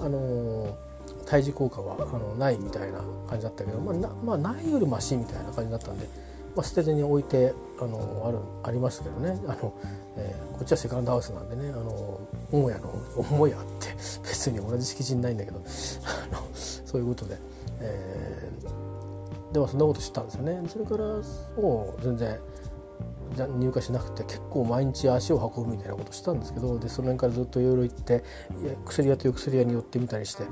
[0.00, 0.92] あのー
[1.32, 6.06] 退治効果はあのないみたいな感じだったけど、まあなまあ、ないよりマシみたいな感じだったんで、
[6.54, 9.40] まあ、捨てずに置いてあのあるありますけどね。
[9.46, 9.74] あの、
[10.16, 13.88] えー、こっちはセカンドハウスなんでねあの母屋の母屋って
[14.22, 17.38] 別に同じ敷地にないんだけどあのそういうことで、
[17.80, 20.62] えー、でもそんなこと知ったんですよね。
[20.68, 21.04] それから
[21.60, 22.38] もう全然
[23.36, 28.22] 入荷しなくて結構毎日足を運ぶみたいなことしたんですけどでその辺からずっといろいろ行って
[28.84, 30.44] 薬屋という薬屋に寄ってみたりして、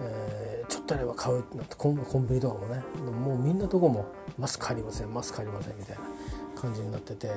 [0.00, 1.96] えー、ちょっとあれば買うなってコン
[2.28, 2.82] ビニとかもね
[3.24, 4.06] もうみんなどこも
[4.38, 7.28] マスクありませんマスクありませんみたいな感じになってて。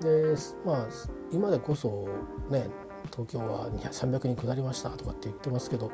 [0.00, 0.34] で
[0.64, 0.86] まあ
[1.32, 2.08] 今でこそ
[2.50, 2.66] ね
[3.10, 5.90] 東京は300人下りましたとかって言ってますけど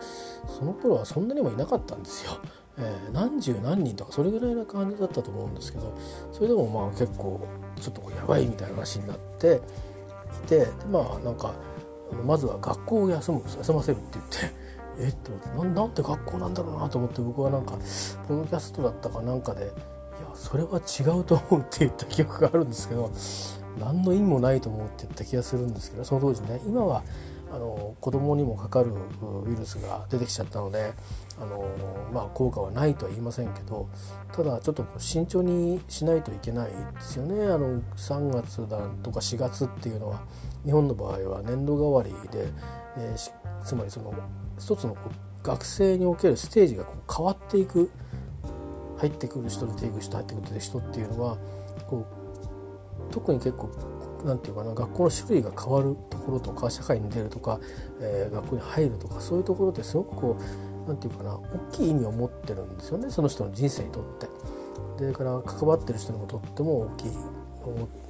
[0.47, 2.39] その頃はそんなにもいなかったんですよ。
[2.77, 5.97] えー、何十何人とかそれぐらいな感じだったと思うんですけど
[6.33, 7.47] それでもまあ結構
[7.81, 9.61] ちょっとやばいみたいな話になって
[10.45, 11.55] いてでまあなんか
[12.27, 14.65] まずは学校を休む休ませるって言って。
[14.97, 17.73] えっと思ってなんて学校なんだろうなと思って僕はなんか
[18.29, 19.73] ポッドキャストだったかなんかで
[20.35, 23.11] それは違うと思うって言った記憶があるんですけど
[23.79, 27.03] 何の意味もないと思うって言った気がするんですけどその当時ね今は
[27.53, 28.91] あの子供にもかかる
[29.47, 30.93] ウイルスが出てきちゃったので
[31.41, 31.65] あの、
[32.13, 33.89] まあ、効果はないとは言いませんけど
[34.33, 37.47] ただちょっと慎重にしないといけないですよね。
[37.47, 40.23] あの3月だとか4月っていうのは
[40.65, 42.49] 日本の場合は年度替わりで、
[42.97, 44.13] えー、つまりその
[44.59, 44.97] 一つの
[45.45, 47.91] 学生におけるステージがこう変わっていく
[49.07, 51.39] 入ってくる人出ていく人入ってくる人っていうのは
[51.87, 52.07] こ
[53.11, 53.71] う特に結構
[54.25, 57.61] 何て言うかな学校の種類が変わるところとか社会に出るとか、
[58.01, 64.29] えー、学校に入るとかそういうところってすごくこう何て言うかな大きい意味を持ってるんですよねその人の人生にとって。
[64.99, 67.11] でから関わってる人にもとっても大きい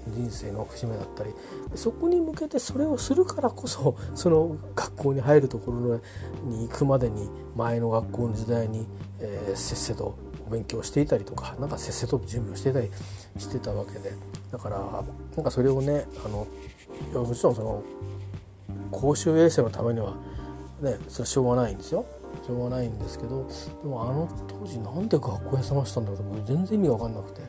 [0.09, 1.31] 人生の節目だったり
[1.75, 6.01] そこに向けてそれをするからこそその学校に入るところ
[6.45, 8.87] に行くまでに前の学校の時代に、
[9.21, 12.91] えー、せっせとお勉強していたりとかなんかせっせと準備をしてたり
[13.39, 14.13] してたわけで。
[14.53, 14.79] だから
[15.35, 16.47] なんかそれをねあの
[17.21, 17.83] もちろんその
[18.93, 20.15] 公衆衛生のためには
[20.81, 22.07] ねそれはしょうがないんですよ。
[22.47, 23.49] しょうがないんですけど
[23.83, 27.41] でもあの当時なんで学校休ませたんだろうと全然意味が分かんなくて、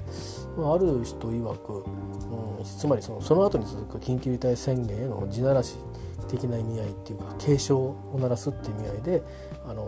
[0.58, 5.76] まあ、る人曰く、うん、つまりそのその後に続く緊急事態宣言への地ならし
[6.28, 9.24] 的な意味合いっていうか警鐘を鳴らすっていう意味合いで
[9.68, 9.84] あの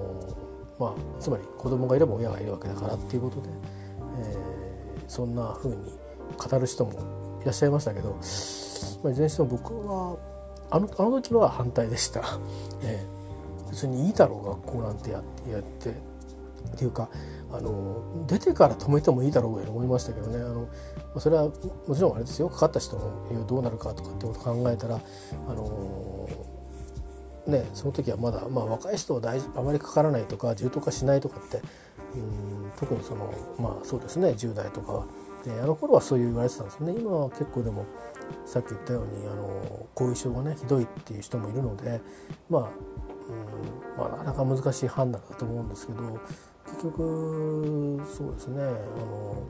[0.80, 3.50] まあ、つまり子供がいれば親がいるわけだからっていうことで、
[4.20, 5.92] えー、そんな風に
[6.38, 8.12] 語る人もいらっしゃいましたけど、
[9.04, 10.18] まあ、いずれにしても僕は
[10.70, 12.22] あのあの時は反対でした。
[12.82, 15.94] えー、別にいいだろう学校なんてややってっ
[16.78, 17.10] ていうか
[17.52, 20.68] あの出てから止めてもいいだろうと思いましたけどねあの
[21.20, 21.50] それは
[21.88, 25.00] もちろんあれですよかかった人のどうなるかとかってことを考えたら
[25.48, 26.17] あの
[27.48, 31.62] ね、その時はまだ、まあ、若い人は大あまりかからないとか重篤化しないとかって
[32.16, 35.06] うん特にそのまあそうですね10代とか。
[35.46, 36.96] であの頃はそう言われてたんですよね。
[36.98, 37.86] 今は結構でも
[38.46, 42.02] さっき言ったようにあの後遺症がねひどいっていう人もいるので
[42.50, 42.62] まあ
[43.30, 46.20] うん、まあ、なかなか難しい判断だと思うんですけど
[46.66, 49.44] 結局そうですねあの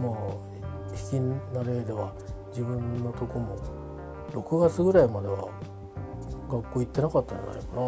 [0.00, 0.52] まあ
[1.12, 2.12] 引きな例では
[2.50, 3.56] 自分のとこも
[4.32, 5.48] 6月ぐらいまでは
[6.52, 7.82] 学校行ってなかったんじゃないかな。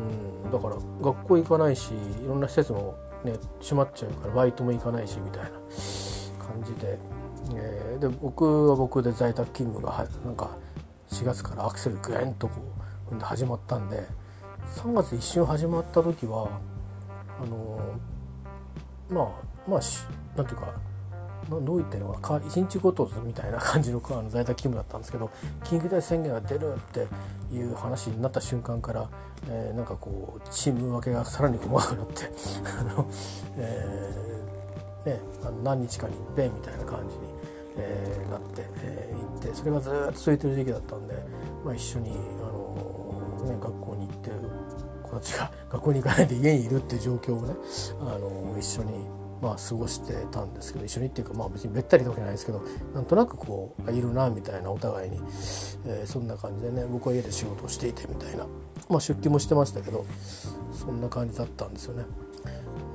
[0.00, 1.92] うん、だから学校行かないし
[2.24, 5.50] いろんな施設もね閉まっちゃうからバイトも行かないしみたいな
[6.38, 6.98] 感じで、
[7.54, 10.56] えー、で僕は僕で在宅勤務がはなんか
[11.10, 12.54] 4月からアクセルグレンとこ
[13.08, 14.06] う踏んで始まったんで
[14.76, 16.48] 3月一瞬始まった時は
[17.42, 19.80] あのー、まあまあ
[20.36, 20.72] なんていうか
[21.48, 25.30] どう言ってるのか1日ごとみたいな感じのあの在宅勤務だったんですけど
[25.64, 27.06] 緊急事態宣言が出るって
[27.54, 29.08] いう話になった瞬間から、
[29.48, 32.30] えー、なんかこうチーム分けがさらに細かくなって
[32.78, 33.06] あの、
[33.56, 37.32] えーね、あの何日かにいっぺんみたいな感じに、
[37.76, 41.14] えー、なって、えー、行ってそれがずっと続いてる時期だったんで、
[41.64, 44.30] まあ、一緒に、あのね、学校に行って
[45.02, 47.54] 子たちが学校に行かないで家にいるっていう状況をね、
[48.00, 52.62] あの一緒にまあ、過ごしてたんですけど一緒にっていうかまあ別にべったりってわけじゃないですけど
[52.94, 55.16] なんとなくこういるなみたいなお互いに、
[55.86, 58.46] えー、そんな感じでね僕は家で仕事をしていてみたいな、
[58.88, 60.04] まあ、出勤もしてましたけど
[60.72, 62.04] そんな感じだったんですよね。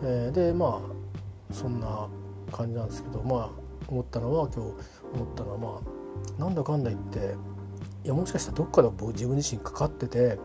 [0.03, 2.07] えー、でまあそんな
[2.51, 3.49] 感じなんですけどまあ
[3.87, 4.69] 思ったのは今日
[5.13, 5.81] 思ったのはま
[6.37, 7.35] あなんだかんだ言って
[8.03, 10.37] いやもしかしたらどっかで僕自分自身かかってて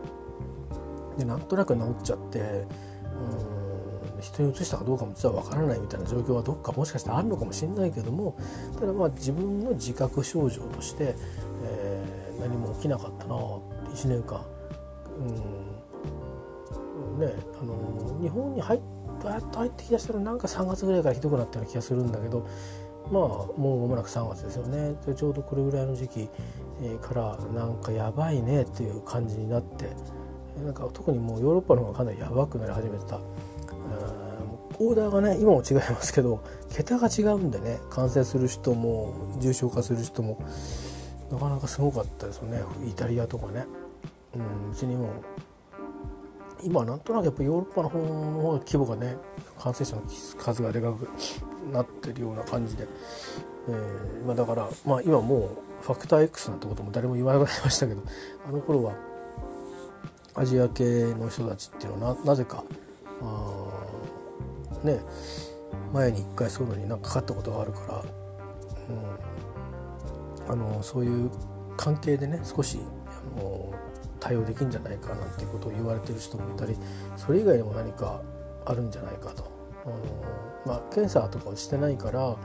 [1.17, 3.50] でなんとなく治っちゃってうん
[4.21, 8.37] 人に移したかどうかも実は分からないみたいな状況はどっかもしかしたらあるのかもしれないけども
[8.79, 11.15] ただまあ自分の自覚症状として、
[11.63, 14.45] えー、何も起きなかったな1年間、
[15.17, 18.81] うんね、あの日本に入っ
[19.29, 22.47] やっと入ってきだしたらなんか3月ぐらいからひどくなったような気がするんだけど
[23.11, 24.95] まあもう間もなく3月ですよね。
[25.05, 26.29] でちょうどこれぐらいの時期
[27.01, 29.89] からなんかやばいねっていう感じになって
[30.63, 33.19] なんか特にもうヨーロッパの方がかなりやばくなり始めてた。
[34.81, 40.43] オーダーがね今も違いますけど桁が違うんでね感染する人も重症化する人も
[41.31, 42.61] なかなかすごかったですよね。
[42.89, 43.65] イタリアとかね。
[44.35, 45.09] うん、うちにも。
[46.63, 49.17] 今なんとなくやっぱヨーロッパの方の規模がね
[49.57, 50.03] 感染者の
[50.37, 51.09] 数がでかく
[51.71, 52.87] なってるような感じで、
[53.67, 58.03] えーまあ、だから、まあ、今もうファクター X なんてことも誰も言わなくなりましたけど
[58.47, 58.93] あの頃は
[60.35, 62.63] アジア系の人たちっていうのはななぜか
[63.23, 63.70] あ
[64.83, 64.99] ね
[65.93, 68.03] 前に一回そういうのになんかかったことがあるから、
[70.47, 71.31] うん、あのそういう
[71.77, 73.73] 関係でね少しあの
[74.19, 76.75] 対応できるんじゃないかなんていうことを言われてる人もいたり
[77.17, 78.21] それ以外にも何か
[78.65, 79.51] あるんじゃないかと。
[79.83, 79.95] あの
[80.65, 82.35] まあ、検査とかをしてないからあ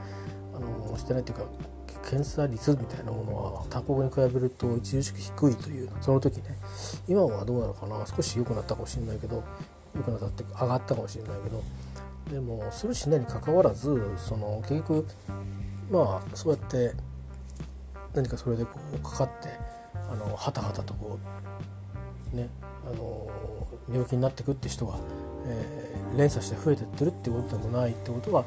[0.59, 1.45] のしてないっていうか
[2.09, 6.43] 検査率みたいなものは他国に比べると著しく低いというその時ね
[7.07, 9.43] 今はどうなのかな少し良くなったかもしれないけど
[9.95, 11.61] 良くなったって上がったかもしれないけど
[12.29, 15.05] でもするしないにかかわらずその結局
[15.89, 16.93] まあそうやって
[18.13, 19.49] 何かそれでこうかかって
[20.09, 21.19] あのはたはたとこ
[22.33, 22.49] うね
[22.85, 23.27] あの
[23.89, 24.97] 病気になっていくって人が、
[25.45, 28.45] えー、連鎖して増えてってるってことでもないってことは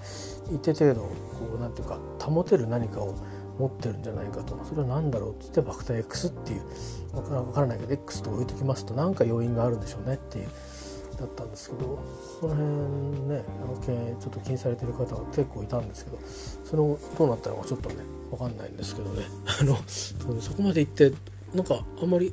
[0.53, 3.15] 一定程度こうなんていうか保てる何かを
[3.59, 4.59] 持ってるんじゃないかと。
[4.65, 6.63] それは何だろうって言ってバクター X っていう
[7.13, 10.49] 分からないけど X と置いときますと何か要因があるんでしょうねっていう
[11.21, 11.99] だったんですけど
[12.41, 16.19] その辺ねあのちょっと気にされてる方が結構いたんですけど
[16.65, 17.97] そのどうなったのかちょっとね
[18.31, 19.25] 分かんないんですけどね。
[19.61, 21.13] あのそこまで行って
[21.55, 22.33] なんかあんまり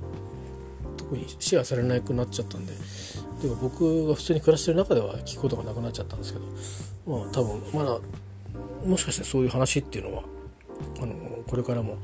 [0.95, 2.73] 特にシェアされなくなっちゃったんで
[3.41, 6.39] でも僕が普通に暮らしてる中では聞くことがなくなっちゃったんですけ
[7.05, 7.99] どまあ多分まだ
[8.85, 10.23] もしかしてそういう話っていうのは
[11.01, 11.13] あの
[11.47, 11.97] これからも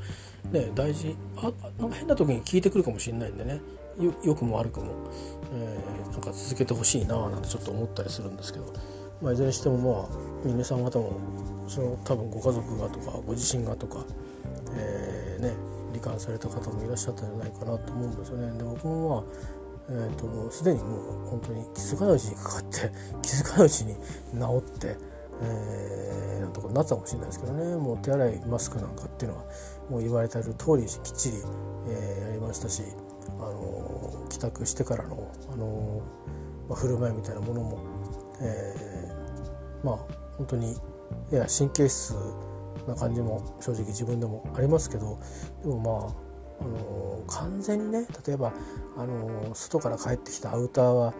[0.52, 3.62] ね大事あなんか変な時に聞いてくるかもしれないんでね。
[4.00, 4.94] よくも悪くも、
[5.54, 8.74] えー、なんか続けてほしいななんてちょっと思ったりするんですけど、
[9.22, 11.14] まあ、いずれにしてもまあ皆さん方も
[11.68, 14.04] その多分ご家族がとかご自身がとか、
[14.76, 15.54] えー、ね
[15.94, 18.58] 罹患された方もいらっしゃったんじゃないかなと思うんですよね。
[18.58, 22.89] で僕もまあえーと、すでにもう本当に気づかないうちにかかって
[23.22, 24.98] 気づかないうちに治って、
[25.41, 29.44] えー、なんとかなったかもしれないですけどねもう手洗いマスクなんかっていうのは
[29.89, 31.38] もう言われてる通りきっちり、
[31.89, 32.84] えー、やりましたし、
[33.48, 36.02] あの、帰宅してからの、あの
[36.70, 37.80] まあ、振る舞いみたいなものも、
[38.41, 38.94] え
[39.84, 39.98] まあ
[40.38, 40.76] 本当に
[41.32, 42.16] やや神経質
[42.88, 45.20] な感じも正直自分でもありますけど
[45.62, 48.54] でもまああの完全にね例えば
[48.98, 51.14] あの外から帰ってきたアウターは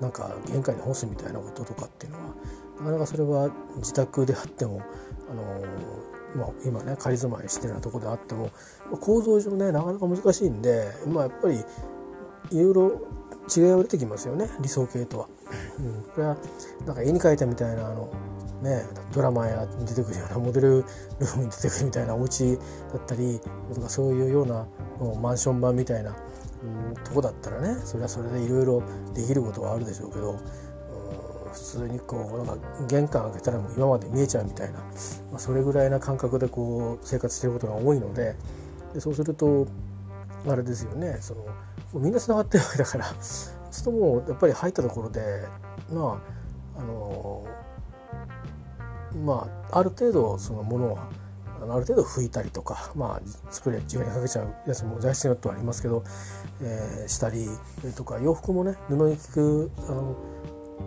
[0.00, 2.34] なんか玄関に干すみたいなこととかっていうのは
[2.78, 4.82] なかなかそれは自宅であっても
[5.30, 5.42] あの、
[6.36, 8.50] まあ、今ね仮住まいしてるようなとこであっても
[9.00, 11.64] 構造上ねなかなか難しいんで、まあ、やっぱり
[12.50, 13.08] いろいろ
[13.56, 15.28] 違いは出てきますよね理想形とは。
[15.78, 16.36] うん、これは
[16.86, 18.12] なんか絵に描いたみたいなあの
[18.62, 22.56] ね、ドラマや出てくるようなモデルルームに出てくるみたいなお家
[22.92, 23.40] だったり
[23.72, 24.66] とかそういうような
[25.20, 26.16] マンション版みたいな、
[26.64, 28.82] うん、とこだったらねそれはそれでいろいろ
[29.14, 30.38] できることはあるでしょうけど、うん、
[31.58, 34.84] 普通にこうなんか玄関開けたらもう今まで見えちゃうみたいな、ま
[35.36, 38.36] あ、それぐらいな感覚でこう生活してることが多いので
[38.94, 39.66] でそうすると
[40.46, 45.20] あれですよねそのみんなつながってるわけだからちょっともうやっぱり入ったところで
[45.92, 46.22] ま
[46.76, 47.46] ああの
[49.24, 51.08] まあある程度そのものは
[51.60, 56.04] ある程度拭いたりとか、まあ、スプレー自分にかけちゃうやつも材質によってはありますけど、
[56.62, 57.48] えー、したり
[57.96, 60.16] とか洋服もね布に効くあの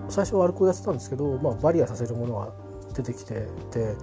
[0.10, 2.54] 最初はアルコールやってたんですけど、まあ、バリアさせるものが
[2.94, 3.96] 出てきてて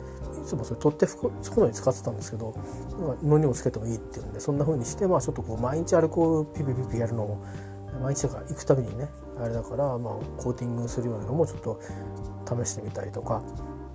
[0.42, 2.54] いつもそれ取って拭くのに使ってたんですけど、
[2.98, 7.44] まあ、布にもつけてもいいっていうんでそんな風にして、まあ、ちょっとこう毎日アルコールピピピピやるのも
[8.02, 9.08] 毎日とか行くたびにね
[9.40, 11.80] あれだから、まあ、コーティングするようなのもちょっと
[12.46, 13.42] 試してみたりとか。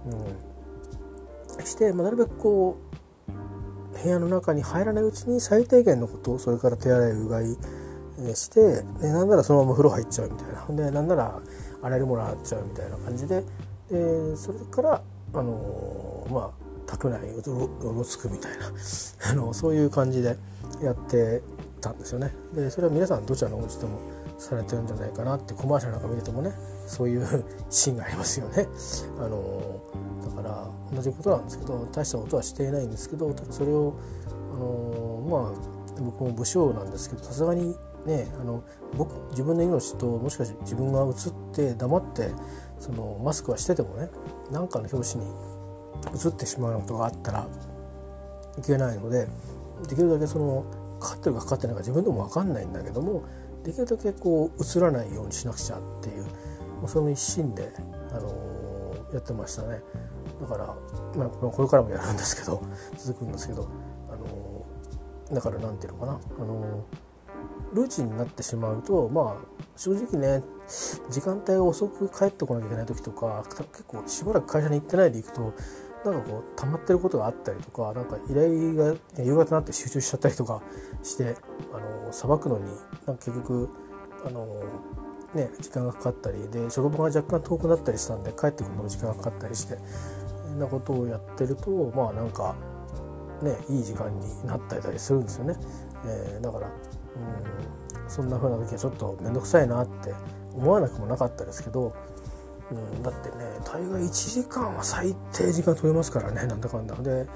[0.05, 2.77] うん、して、まあ、なるべくこ
[3.97, 7.57] う部屋の中に入らないうちに最低限のことそれから手洗いうがい
[8.35, 11.41] して、ね、なんならそのまま風呂入っちゃうみたいなでなんなら
[11.83, 13.43] 洗えるもの洗っちゃうみたいな感じで
[13.91, 15.01] でそれから
[15.33, 18.71] あのまあ宅内うろつくみたいな
[19.31, 20.37] あのそういう感じで
[20.81, 21.41] やって
[21.81, 22.33] たんですよね。
[22.53, 23.99] でそれは皆さんどちらのお家でも
[24.37, 26.53] されてるんじゃないかなってコマーシャルなんか見ててもね
[26.87, 27.25] そういう
[27.69, 28.67] シーンがありますよね。
[29.19, 29.81] あの
[30.35, 33.93] だから同じことなんですけど大したことはしていないんですけどそれを
[34.53, 37.75] あのまあ僕も武将なんですけどさすがに
[38.05, 38.63] ねあの
[38.97, 41.13] 僕自分の命ともしかして自分が映っ
[41.53, 42.29] て黙って
[42.79, 44.09] そのマスクはしててもね
[44.51, 45.25] 何かの拍子に
[46.25, 47.47] 映ってしまうことがあったら
[48.57, 49.27] いけないので
[49.87, 50.65] できるだけその
[50.99, 53.23] かかってるかかかってないか自分でも分かんないんだけども
[53.63, 56.25] できるだけこう映らないようにしなくちゃっていう
[56.87, 57.71] その一心で、
[58.11, 59.81] あのー、やってましたね。
[60.41, 60.65] だから、
[61.15, 62.61] まあ、これからもやるんですけど
[62.97, 63.69] 続くんですけど、
[64.09, 66.81] あのー、だから何て言うのかな、あのー、
[67.73, 70.43] ルーチンになってしまうとまあ正直ね
[71.09, 75.53] 時間帯が遅く帰ってこなきゃいけない時とか結構しばらく会社に行ってないで行くと
[76.05, 80.61] なんかこう溜まってることがあったりとかなんか依頼が夕方になって集中しちゃったりとか
[81.01, 81.35] して
[81.73, 82.65] あのさばくのに
[83.05, 83.69] なんか結局
[84.25, 84.45] あの
[85.33, 89.77] ね時間がかかったりで職場が若干遠くなったりしたんで帰ってくるのも時間がかかったりして
[90.43, 92.55] そんなことをやってるとまあなんか
[93.41, 95.55] ねいい時間になったりするんですよね。
[96.05, 96.69] えー、だから
[97.15, 98.09] うん。
[98.09, 100.13] そんな風な時はちょっと面倒くさいなって
[100.53, 101.95] 思わなくもなかったですけど
[102.71, 103.35] うん、だってね
[103.65, 106.95] 大概1時間は最低時間取れますからねなんだかんだ。
[106.95, 107.27] で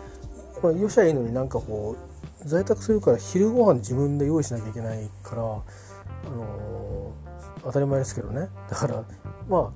[0.62, 1.96] これよしゃいいのになんかこ
[2.44, 8.48] う在宅するから昼ご飯自分で用意しなきゃいけないから、あのー、当たり前ですけどね。
[8.70, 9.04] だから
[9.48, 9.72] ま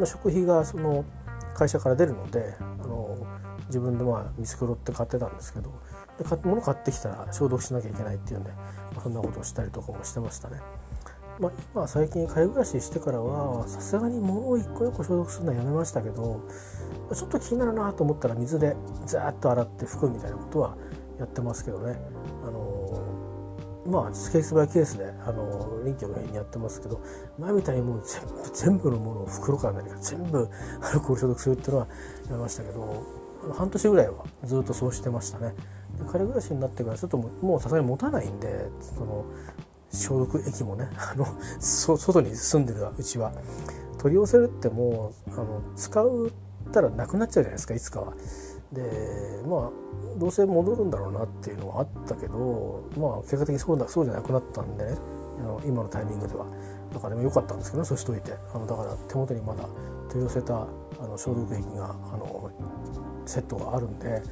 [0.00, 1.04] あ食費がその
[1.54, 5.72] 会社から出るので、あのー、自分でまあ見繕って買ってたんですけど
[6.18, 8.50] で物買ってきたら消毒しなきゃいけないっていうんで、
[9.02, 10.60] そんなことをしたりとかもしてましたね。
[11.40, 16.46] まあ、今最近買い暮らししてからはさすがに物を一個一個消毒するのはやめましたけど
[17.14, 18.76] ちょっと気になるなと思ったら水で
[19.06, 20.76] ザーッと洗って拭くみたいなことは
[21.18, 21.98] やってますけどね。
[22.44, 27.00] あのー、まあケースバイケースで、あのー、臨機応変にやってますけど
[27.38, 30.48] 前みたいにもう全部全部のものを袋から何か全部
[30.82, 31.86] アルコール消毒するっていうのは
[32.26, 33.06] やめましたけど
[33.54, 35.54] 半年ぐらいはずっとそうしてましたね。
[35.98, 39.24] で彼暮らしになってからちょっともうさすがに持たないんでその
[39.92, 41.26] 消毒液もね あの
[41.60, 43.32] 外に住んでるうちは
[43.98, 46.32] 取り寄せるってもうあの使う
[46.72, 48.14] たらなくなっちゃうじゃないですかいつかは。
[48.72, 49.70] でまあ
[50.18, 54.96] どうせ戻るんだろうなっていうのはあったけどまあ結果的にそうだそうじゃなくなったんでね
[55.40, 56.46] あの今のタイミングでは
[56.92, 58.32] だから良かったんですけどねそうしといて。
[58.54, 59.64] あのだから手元にまだ
[60.08, 60.66] 取り寄せた
[61.00, 62.50] あの消毒液があの
[63.26, 64.22] セットがあるんで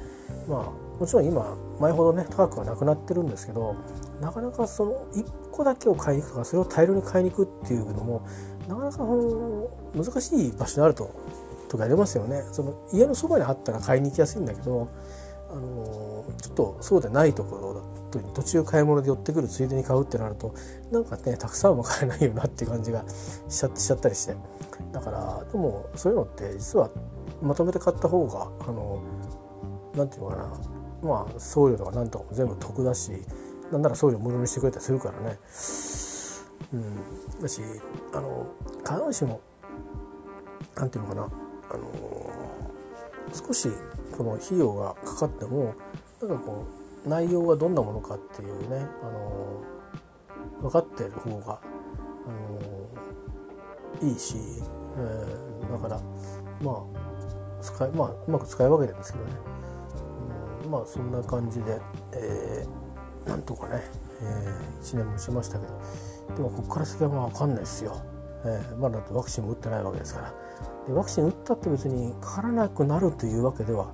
[0.47, 3.75] まあもちろん今前ほどね高くはなくなってるんですけど
[4.21, 8.25] なかなかその1個だけを買いに行くとかそれを大量に買いに行くっていうのも
[8.67, 9.03] なかなか
[9.95, 11.09] 難しい場所にあると
[11.67, 12.43] とかやりますよね。
[12.51, 14.89] その家のそばにあったら買いに行きやすいんだけど
[15.51, 17.81] あのちょっとそうでないところだ
[18.11, 20.53] と途中買い物で寄ってくるついでに買うってなると
[20.91, 23.03] なんかねたくさんも買えないよなって感じが
[23.49, 24.35] しちゃしちゃったりして。
[24.91, 26.89] だからでもそういうのって実は
[27.41, 29.01] まとめて買った方があの
[29.95, 30.51] なんていうのかな。
[31.03, 33.11] まあ送料とかなんとかも全部得だし
[33.71, 35.39] なんなら送料無料にしてくれたりするからね。
[36.73, 37.41] うん。
[37.41, 37.61] だし
[38.13, 38.47] あの
[38.83, 39.39] 必ずしも
[40.75, 41.29] なんていうのかな。
[41.73, 41.89] あの
[43.33, 43.69] 少し
[44.17, 45.73] この費用がかかっても
[46.21, 46.67] なんかこ
[47.05, 49.63] う内容がどんなものかっていうね、あの
[50.61, 51.59] 分かってる方が、
[52.27, 54.35] あのいいし、
[54.97, 56.01] えー、だから
[56.61, 59.31] まあ使いまあうまく使い分けてるんですけどね、
[60.65, 61.79] うん、まあそんな感じで、
[62.13, 63.81] えー、なんとかね、
[64.21, 65.81] えー、1年もしましたけど
[66.35, 67.99] でもここから先はまあ分かんないですよ、
[68.45, 70.50] えー、まだワクチンも打ってないわけですから。
[70.87, 73.91] でワクチン打ったって別にかからなくなるというわけでは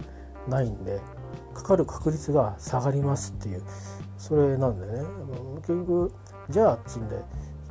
[0.47, 1.01] ないんで
[1.53, 3.63] かかる確率が下がりますっていう
[4.17, 5.03] それなんでね。
[5.57, 6.13] 結局
[6.49, 7.21] じゃあっつんで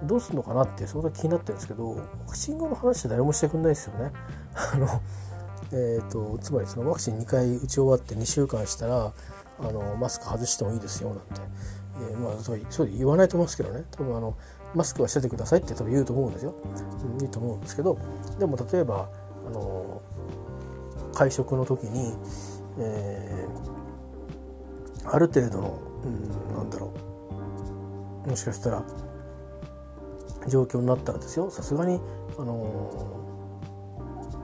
[0.04, 4.12] どうするのかなってそれが気になってるんですけどワクチン後の話って誰もしてくんないですよね。
[4.54, 4.86] あの
[5.72, 9.12] えーと、つまりそのワクチン2回打ち終わって2週間したら
[9.58, 11.24] あのマスク外してもいいですよなんて、
[12.12, 13.84] えー、まあそう言わないと思うんですけどね。
[13.90, 14.36] 多分あの
[14.74, 16.54] マスクはしててくださいって多分言うと思うんですよ、
[17.18, 17.98] うん、いいと思うんですけど
[18.38, 19.08] でも例えば
[19.46, 20.02] あの
[21.14, 22.14] 会食の時に、
[22.78, 26.92] えー、ある程度の、うん、なんだろ
[28.26, 28.28] う。
[28.28, 28.82] もしかしたら
[30.48, 31.50] 状況になったらですよ。
[31.50, 32.00] さすがに
[32.38, 32.52] あの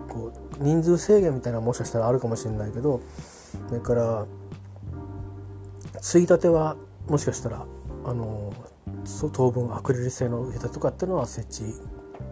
[0.09, 3.01] こう人数制限みたいなもしかしたらあるかもしれないけど
[3.69, 4.27] それから
[6.01, 6.77] ついたては
[7.09, 7.67] もしかしたら
[8.05, 8.53] あの
[9.33, 11.73] 当分アクリル製の板とかっていうのは設置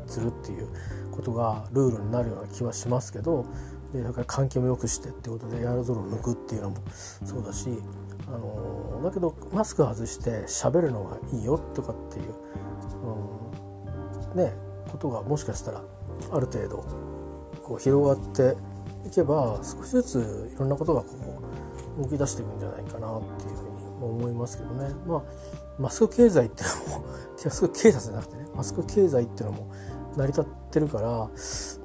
[0.07, 0.68] するっていう
[1.11, 3.47] ことがルールになるような気はしますけど
[3.93, 6.77] でだから換気も良くしてってことでエアロゾルを抜くっていうのも
[7.25, 7.68] そうだし
[8.29, 12.35] あのだけどマスク外して喋るのがいいよとかっていう、
[14.33, 14.53] うん、ね
[14.91, 15.83] ことがもしかしたら
[16.33, 16.85] ある程度
[17.62, 18.57] こう広がって
[19.07, 21.43] いけば少しずついろんなことがこ
[21.99, 23.71] う動き出していくんじゃないかなっていうふうに
[24.03, 24.95] 思いますけどね。
[25.07, 25.23] まあ
[25.81, 27.05] マスク経済っていうのも
[27.45, 29.72] マスク経済じゃなくてねマスク経済っていうのも
[30.16, 31.28] 成り立ってるから、まあ、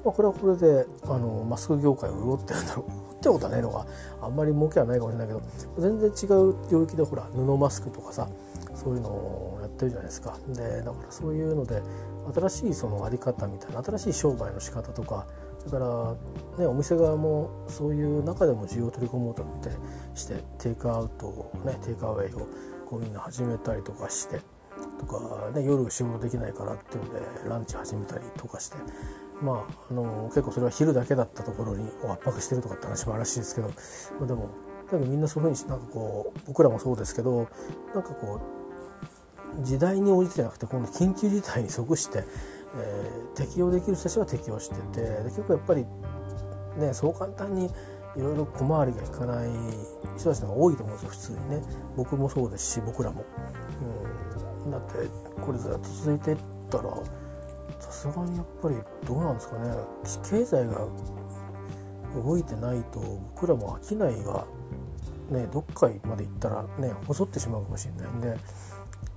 [0.04, 3.06] これはこれであのマスク業界を潤ってるんだろう。
[3.16, 3.86] ってことはないのが
[4.20, 5.42] あんまり儲けはないかもしれないけど
[5.78, 8.28] 全然違う領域でほら布マスクとかさ
[8.74, 10.36] そういうのをやってるじゃないですか。
[10.48, 11.82] でだからそういうので
[12.34, 15.26] 新しいその在り方みたいな新しい商売の仕方とか
[15.64, 19.70] だから、ね、お店側もそういう中でも需要を取り込もうと思って
[20.14, 22.46] してテイクアウトをねテイクアウェイを
[22.88, 24.40] こうみんな始めたりとかして
[24.98, 28.76] とか、ね、夜仕事できないからっていうのでランチ始めたりとかして
[29.42, 33.74] まああの結構それは昼だけだったところに圧迫してるとかって話もあるらしいですけど、ま
[34.24, 34.48] あ、でも
[34.90, 37.48] だみんなそういうふうになんかこう僕らもそうですけど
[37.94, 38.40] なんかこ
[39.60, 42.24] う時代に応じてじゃなくてこの緊急事態に即して、
[42.76, 45.86] えー、適用できる人たちは適用しててで結構やっぱり
[46.78, 47.70] ねそう簡単に
[48.16, 49.50] いろいろ小回りがいかない
[50.16, 51.62] 人たちが多いと思うんですよ普通にね。
[51.96, 53.24] 僕もそうですし僕らも、
[54.64, 54.92] うん、だって
[55.40, 56.36] これずっと続いてっ
[56.70, 56.84] たら
[57.78, 59.74] さすがにやっぱりどうなんですかね。
[60.30, 60.86] 経済が
[62.14, 63.00] 動いてないと
[63.34, 64.46] 僕らも商いが
[65.30, 68.36] ねどっかまで行ったらね細ってしまうかもしれないんで、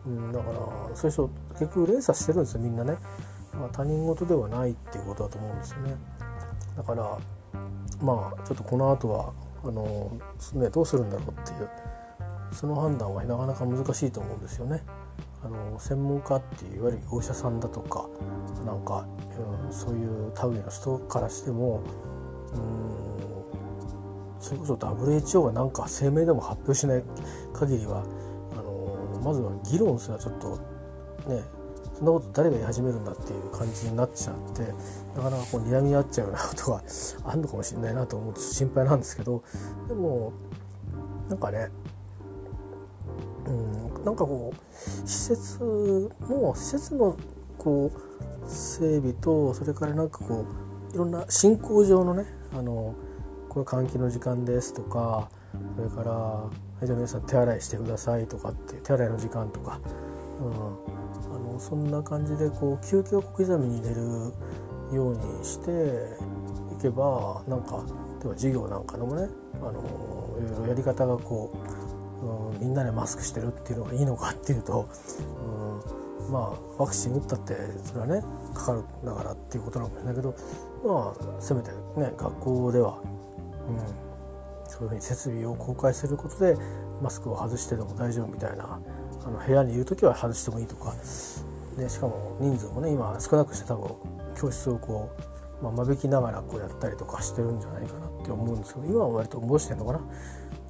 [0.05, 2.97] うん、だからそういう人結局連鎖してるんですよみんなね、
[3.53, 5.95] まあ、他人事ではないっていうことだと思うんですよね。
[6.75, 7.17] だから
[8.01, 9.33] まあちょっとこの後は
[9.63, 10.11] あの
[10.53, 11.69] ねどうするんだろうっていう
[12.51, 14.83] その判断はなかなか難しいと思うんですよね。
[15.43, 18.09] あの専門家っていういわゆるお医者さんだとか
[18.65, 19.05] なんか、
[19.65, 21.81] うん、そういう類の人からしても
[22.53, 23.19] うん
[24.41, 27.03] それこそ WHO がなんか声明でも発表しない
[27.53, 28.03] 限りは
[28.53, 30.57] あのまずは議論すらちょっと
[31.29, 31.41] ね
[31.99, 34.61] そんなこと誰が言い始めるんだっていう感じになっちゃって
[35.17, 36.81] なかなかこう睨み合っちゃうようなことが
[37.25, 39.43] あるのかもしれないなと思って心配なんですけど
[39.89, 40.31] でも
[41.27, 41.69] なんかね
[43.45, 47.17] うん、なんかこう施設の施設の
[47.57, 50.45] こう整備とそれからなんかこ
[50.91, 52.95] ういろんな進行上のねあの
[53.49, 55.29] これ換気の時間ですとか
[55.75, 56.49] それからは
[56.81, 59.79] いじゃ皆さん手洗いしてくださいとかって手洗いの時間とか、
[60.41, 61.28] うん、
[61.59, 64.01] そんな感じでこう休憩を小刻みに入れる
[64.95, 65.71] ようにして
[66.73, 67.83] いけばなんか
[68.21, 69.27] 例えば授業なんかのもね
[69.61, 69.81] あの
[70.39, 71.89] いろいろやり方がこう
[72.21, 74.89] うん、みんなでマスクしてるっていうのがいいのかっていうと、
[76.27, 78.21] うん、まあワクチン打ったってそれはね
[78.53, 80.35] かかるんだからっていうことなんだけど
[80.83, 86.57] まあせめてね学校では、うん、そういうふうに設備を公開することで
[87.01, 88.79] マスクを外してでも大丈夫みたいな
[89.25, 90.93] あの部屋にいる時は外してもいいとか
[91.79, 93.95] でしかも人数もね今少なくして多分
[94.39, 95.09] 教室をこ
[95.61, 99.99] う、まあ、間引きながらこうやったりとかしてるんじゃないかなって思うんですけど今は割と戻してんのかな？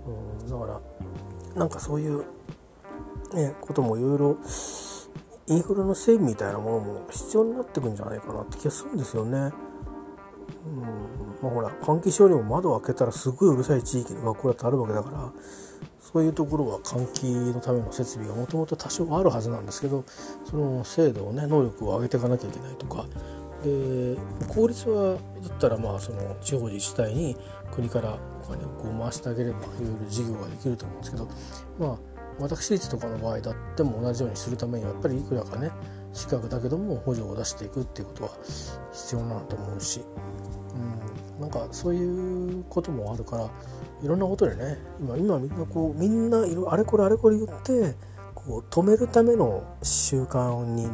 [0.07, 0.81] うん、だか
[1.53, 2.19] らなんかそういう、
[3.33, 4.37] ね、こともいろいろ
[5.47, 9.51] インフラの整備みたいなものも必要になってくんじゃないかなって気がするんですよね。
[10.65, 10.81] うん
[11.41, 15.31] まあ、ほら換気症にも窓を開けたらすごいうるさい地域の学校だってあるわけだから
[15.99, 20.03] そういうところは換気のための設備がもともと多少あるはずなんですけど
[20.49, 23.05] その精度をね能力を上げていかなきゃいけないとか。
[23.63, 24.15] で
[24.47, 27.35] 効率はだったらまあその地方自治体に
[27.73, 31.27] 国からお金をこう回してあげればいろいろ事業ができると思うんですけど
[31.77, 31.97] まあ
[32.39, 35.71] 私立とかの場合だっても同じようにするためにはやっぱりいくらかね
[36.13, 38.29] 資格だけども補助を出していくっていうことは
[38.93, 40.01] 必要なんだと思うし、
[41.37, 43.49] うん、なんかそういうこともあるから
[44.01, 46.39] いろんなことでね今今みんなこうみんな
[46.69, 47.95] あれこれあれこれ言って
[48.33, 50.89] こう止めるための習慣に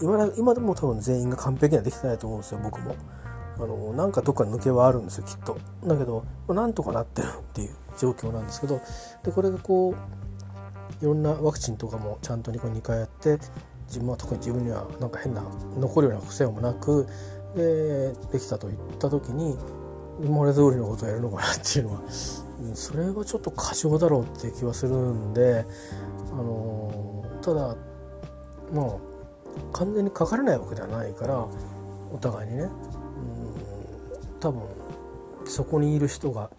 [0.00, 2.96] 今今でも多分全員が完璧にはできてないと思うんですよ僕も。
[3.58, 5.58] あのなんかどっか抜けはあるんですよきっと。
[5.84, 8.80] だけどなんとかなってるっていう状況なんですけど
[9.22, 13.38] でこれがこういろんなワクチンとかもちゃんと 2, 2回やって
[13.86, 15.42] 自分は特に自分にはなんか変な
[15.76, 17.06] 残るような癖もなく
[17.54, 19.58] でできたと言った時に
[20.22, 22.02] 今まで通りのことをやるのかなっていうのは
[22.74, 25.64] それはちょっと過剰だろうって気はするんで、
[26.32, 27.74] あのただ
[28.72, 28.96] まあ
[29.72, 31.46] 完全にかからないわけではないから
[32.12, 32.70] お互いにねうん
[34.40, 34.62] 多分
[35.46, 36.50] そこにいる人が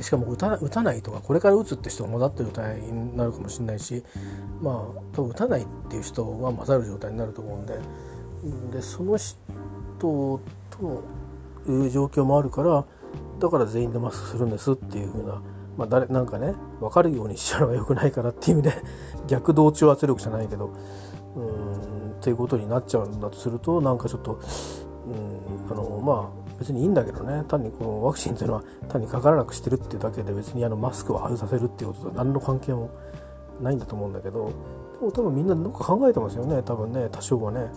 [0.00, 4.02] しかも打た打たないとかこれから打つって人が混ざってる状態になるかもしれないし
[4.60, 4.74] まあ
[5.14, 7.78] 多分打たないっていう人が混ざる状態になると思うんで
[8.72, 10.40] でその人
[10.78, 11.04] と
[11.68, 12.84] いう状況もあるから
[13.40, 15.42] だから全員でマスクするんですっていう風な
[15.76, 18.74] まあ誰なんかね分かるようにしちゃうのが良くないからっていう意味で
[19.26, 20.72] 逆同調圧力じゃないけど
[21.36, 24.40] うんっていうことになっちゃうんだとするとなんかちょっと
[25.06, 32.90] うんあのまあ別にいいんだけどね単にこのワクチンっていうのは単にかからなくしてるっていうだけで別にあのマスクを外させるっていうことと何の関係も
[33.60, 34.52] ないんだと思うんだけど
[35.00, 37.68] でも多分みんなどっか考えてますよね多分ね多少はね。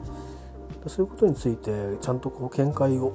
[0.85, 3.11] そういうことについてちゃんとこう見解を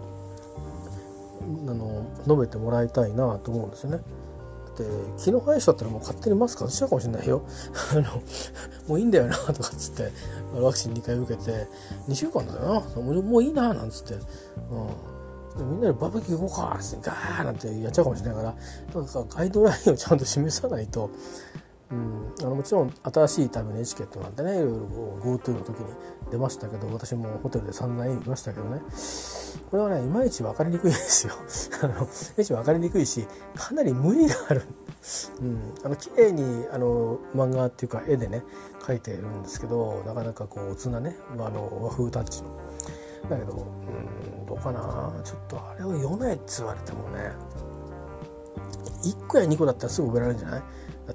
[1.69, 4.01] あの述べてもらいたいなと思うんですよね。
[4.73, 4.85] って
[5.23, 7.43] 気の生えしたったらもう勝手にマスク外しちゃうかもしれないよ。
[7.93, 8.03] あの
[8.89, 10.11] もういいんだよなとかっつって
[10.55, 11.69] ワクチン2回受けて
[12.09, 13.23] 2週間だよな。
[13.23, 14.15] もういいななんつって、
[15.57, 18.55] うん、みんなでバーベキュー行こうかっつってガーなんてやっちゃうかもしれないから
[18.95, 21.11] なんかガイドラインをちゃんと示さないと
[21.93, 24.77] うん、あのもちろん新しい旅のエチケットなんてねいろいろ
[25.23, 25.87] GoTo の時に
[26.31, 28.81] 出ましたけど私もホテルで散々見ましたけどね。
[29.71, 31.35] これはねいまいち分かりにくいですよ。
[31.83, 32.05] あのいま
[32.39, 34.63] いち分かりにくいしかなり無理がある、
[35.41, 38.43] うん、あの綺麗にあの漫画っていうか絵でね
[38.81, 42.49] 描いてるんですけどなかなかこうおつなねあの和風タッチの。
[43.29, 45.13] だけどうんどうかな。
[45.23, 47.33] ちょっとあれを読めって言われてもね
[49.05, 50.63] 1個や2個だったらすぐ覚えられるんじゃない？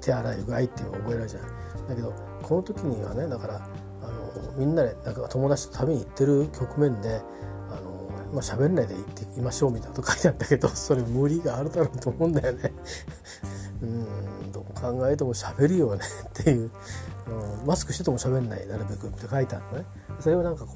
[0.00, 1.50] 手洗いうがいっていうのが覚えられるじゃない。
[1.88, 2.12] だけど
[2.42, 3.56] この時にはねだから
[4.02, 7.20] あのみんなでなんか友達と旅に行ってる局面で
[7.70, 12.72] あの、まあ、喋んないで行ってきましょうみたいなこと書いてあったけど それ無理があるだろうと思うんだよね。
[13.80, 16.70] うんどう考えても喋るよねっていう、
[17.60, 19.84] うん、マスクしてても喋んないなるべくって書いてあるのね。
[20.20, 20.74] それをなんかこ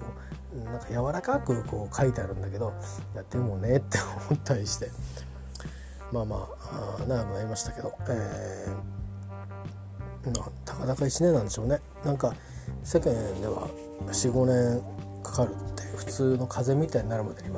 [0.55, 2.73] うなんか柔らかくこう書いてあるんだけど
[3.15, 3.99] やってもねって
[4.31, 4.91] 思ったりして。
[6.13, 9.02] まあまあ長くなりましたけど、えー、
[10.31, 11.81] まあ、たかだか1年なんでしょうね。
[12.05, 12.35] なんか
[12.85, 13.69] 世間では
[14.07, 14.83] 45年
[15.23, 17.49] かかるって普通の風邪みたいになるまでに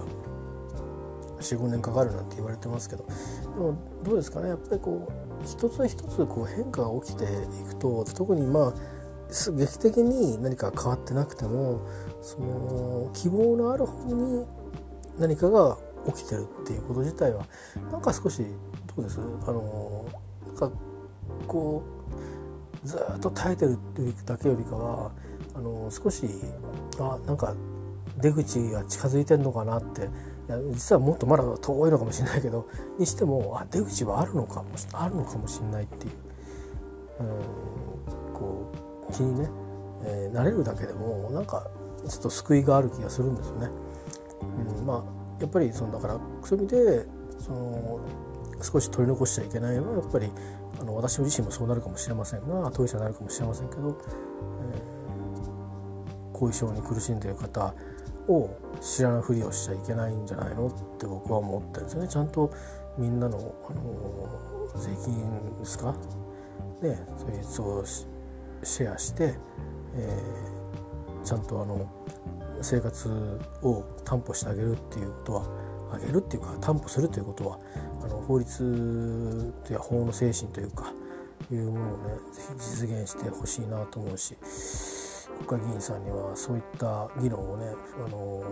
[1.41, 3.05] 45年かかるなんて言われてますけど。
[3.05, 4.49] でもどうですかね。
[4.49, 7.27] やっぱりこう一つ一つこう変化が起きてい
[7.69, 8.75] くと特にまあ
[9.57, 11.81] 劇的に何か変わってなくても
[12.23, 14.47] その希望のある方に
[15.19, 17.45] 何かが起きてるっていうこと自体は
[17.91, 18.43] なんか少し
[18.97, 19.19] どうです？
[19.21, 20.07] あの
[20.47, 20.71] なんか
[21.47, 22.05] こう
[22.85, 25.11] ずっと耐えてるっていうだけよりかは
[25.55, 26.27] あの少し
[26.99, 27.55] あなんか
[28.21, 30.05] 出口が近づいてんのかなってい
[30.49, 32.69] や実はもっとまだ遠いのかもしれないけど
[32.99, 36.13] にしてもあ出口はあるのかもあるのかもしれないっていう
[37.21, 38.73] うんこ
[39.09, 39.49] う気にね、
[40.05, 41.67] えー、慣れるだけでもなんか
[42.09, 43.69] ちょっと救いがある気がするんですよね。
[44.79, 47.07] うん、まあやっぱりそのだからそういう意味で
[47.39, 48.01] その
[48.63, 50.31] 少し取り残しちゃいけないのはやっぱり
[50.81, 53.97] あの私自身もそうなるかもしれませんが当事者になるかもしれませんけど、
[54.63, 57.75] えー、後遺症に苦しんでいる方
[58.29, 58.51] を
[58.81, 62.09] 知らないふりをしちゃいけないんじゃないのって僕は思ってるんですよね。
[62.09, 62.51] ちゃんと
[62.99, 63.37] みんなの、
[63.69, 65.95] あの税金ですか？
[66.83, 69.35] ねそいうそうシェアして、
[69.95, 71.87] えー、ちゃんとあの
[72.63, 75.45] 生活を担保してあげるっていうことは
[75.93, 77.59] あげるっていうか担保するということは
[78.05, 80.93] あの法律や法の精神というか
[81.51, 84.37] いうものをねぜひ実現してほしいなと思うし
[85.47, 87.73] 国会議員さんにはそういった議論をね
[88.07, 88.45] あの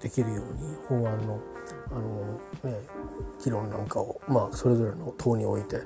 [0.00, 1.40] できるように法案の
[1.90, 2.40] あの、
[2.70, 2.78] ね、
[3.44, 5.82] 議論なんかを、まあ、それぞれの党においてや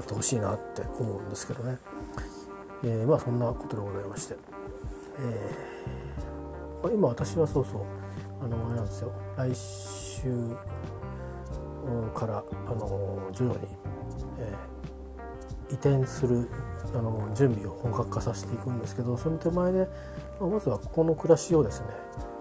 [0.00, 1.78] ってほしいなって思うんですけどね、
[2.84, 4.36] えー、まあそんなことでございまして、
[5.18, 7.82] えー、今私はそうそう
[8.42, 9.12] あのあれなんですよ。
[9.36, 10.73] 来週
[12.14, 13.66] からあの徐々に、
[14.38, 16.48] えー、移転する
[16.94, 19.88] あの準備を本格化させていくんですけどその手前で、
[20.40, 21.86] まあ、まずはここの暮らしをですね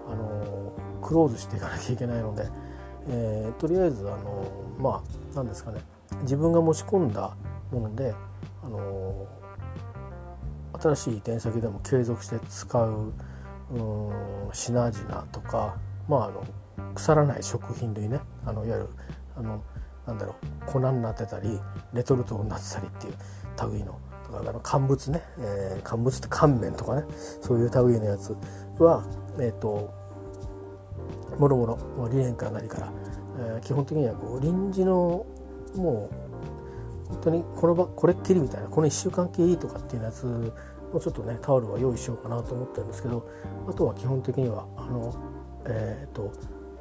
[0.10, 2.48] あのクローズしていかなきゃいけないので、
[3.08, 4.46] えー、とりあえずあの
[4.80, 5.82] まあ何ですかね
[6.22, 7.36] 自分が持ち込んだ
[7.72, 8.14] もので
[8.64, 9.28] あの
[10.82, 13.14] 新しい移転先でも継続して使う
[13.72, 15.76] うん品々とか、
[16.08, 16.46] まあ、あの
[16.94, 18.90] 腐らない食品類ねあのいわゆる
[19.36, 19.64] あの
[20.06, 20.36] なんだろ
[20.68, 21.60] う粉になってたり
[21.94, 27.04] レトルトになってたりっていう類のとかあの乾物ね、えー、乾物って乾麺とかね。
[27.42, 28.36] そういう類のやつ
[28.80, 29.04] は
[29.40, 29.94] えっ、ー、と
[31.38, 32.92] もろもろ理念から何から、
[33.40, 35.26] えー、基本的にはこう臨時の
[35.76, 36.24] もう
[37.14, 43.28] 本当にこの場これっきりみたいなこの1週間系いいとかっていうやつもうちょっとねタオルは用意しようかなと思ってるんですけど
[43.68, 45.14] あとは基本的にはあの
[45.66, 46.32] えっ、ー、と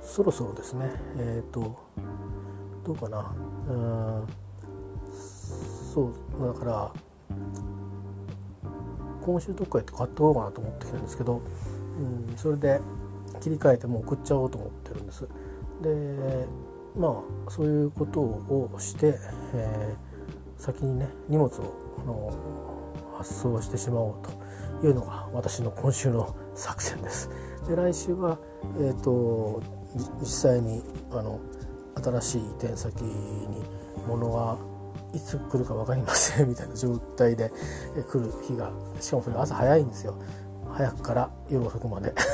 [0.02, 0.90] そろそろですね。
[1.16, 1.78] えっ、と
[2.84, 3.34] どうかな
[3.68, 4.28] うん
[5.94, 6.92] そうだから
[9.22, 11.40] 今週どっか行って買ってこうかなと思ってきたんですけど、
[11.98, 12.80] うん、それで
[13.40, 15.28] 切り替えてもう送っちゃおうと思ってるんです。
[15.82, 16.46] で
[16.96, 19.14] まあそういうことをして、
[19.54, 22.32] えー、先にね荷物をあの
[23.16, 24.14] 発送してしまおう
[24.80, 27.30] というのが私の今週の作戦です。
[27.68, 28.38] で来週は、
[28.78, 29.62] えーと、
[30.20, 31.38] 実際にあの
[31.96, 33.62] 新しい移転先に
[34.06, 34.58] 物は
[35.12, 37.52] いつ来るか分かりません みたいな状態で
[38.10, 38.70] 来る日が
[39.00, 40.14] しかもそれ朝早いんですよ。
[40.72, 42.14] 早くから夜遅くまで。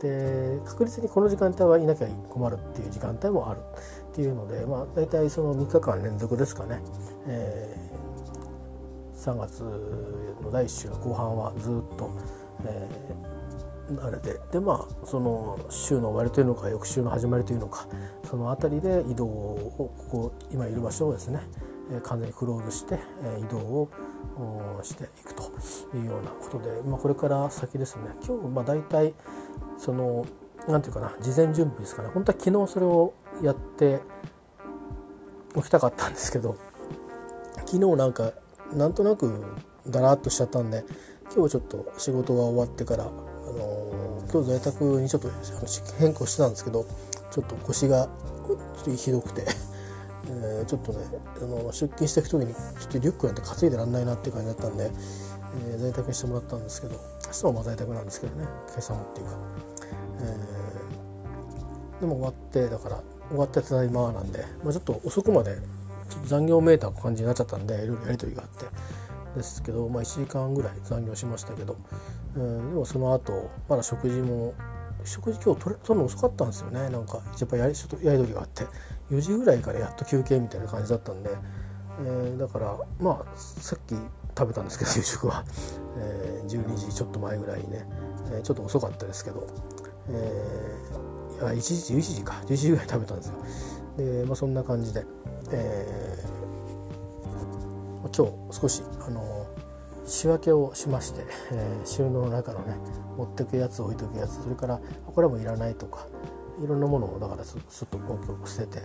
[0.00, 3.60] で確実にこの時間帯はいなきゃ困るっていう時間帯もある
[4.10, 6.82] っていうので、まあ、大体その3日間連続ですかね、
[7.26, 9.62] えー、3月
[10.42, 12.10] の第1週の後半はずっと、
[12.66, 14.40] えー、あれで。
[14.52, 17.86] でまあその週の終わりというのか翌週の始まりというのか
[18.28, 21.40] その辺りで移動をここ今いる場所をですね
[22.02, 22.98] 完全にクローズして
[23.40, 23.90] 移動を
[24.82, 25.42] していくと
[25.96, 28.04] いうようなことで、まあ、これから先ですね。
[28.26, 29.14] 今日まあ大体
[29.76, 30.24] その
[30.66, 32.08] 何て言うかな事前準備ですかね。
[32.14, 34.00] 本当は昨日それをやって
[35.54, 36.56] おきたかったんですけど
[37.66, 38.32] 昨日なんか
[38.72, 39.44] なんとなく
[39.86, 40.84] だらっとしちゃったんで
[41.34, 43.10] 今日ちょっと仕事が終わってから、
[44.34, 45.30] 今日在宅にちょっと
[46.00, 46.84] 変更してたんですけど
[47.30, 48.08] ちょっと腰が
[48.48, 49.44] ちょっとひどくて
[50.26, 51.04] えー、ちょっとね
[51.36, 54.90] あの出勤していく時にちょっとリュックなんて担いでらんないなっていう感じだったんで、
[55.70, 56.94] えー、在宅にしてもらったんですけど
[57.26, 59.32] 明日もまあ在宅なんですけどね今朝もっていうか、
[60.22, 65.56] えー、でも終わってだから終わってただいまなんで、まあ、ちょっと遅くまで
[66.10, 68.64] ちょっと残業メーターの感じになっちゃったんでいろいろやり取りがあって
[69.34, 71.76] ですけど、まあ、1時間ぐらい残業しましたけど、
[72.36, 74.54] うん、でもその後まだ食事も
[75.04, 76.88] 食事今日取れ取るの遅かったんですよね。
[76.88, 78.66] なんかやっぱやりちょっとやり取りがあって
[79.10, 81.30] 4時ぐらいからやっと休憩みたいな感じだったんで、
[82.00, 83.94] えー、だからまあさっき
[84.36, 85.44] 食べたんですけど 夕食は、
[85.98, 87.86] えー、12時ちょっと前ぐらいにね、
[88.32, 89.46] えー、ちょっと遅かったですけど、
[90.08, 92.34] えー、いや1時11時か。
[92.46, 93.34] 11時ぐらい食べたんですよ。
[93.96, 95.04] で、まあ、そんな感じで、
[95.50, 96.43] えー、
[98.08, 99.46] 今日少しあの
[100.06, 102.76] 仕分けをしまして、えー、収納の中のね
[103.16, 106.06] 持ってくやつ置いとくやつそれからこれはもういらないとか
[106.62, 107.98] いろんなものをだからすっと
[108.46, 108.78] 捨てて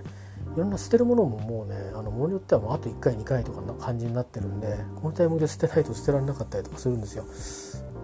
[0.55, 7.25] いろんな捨てるものももうねあのものによってはもうあと1回2回とかな感じになってるんでこのタイミングで捨てないと捨てられなかったりとかするんですよ。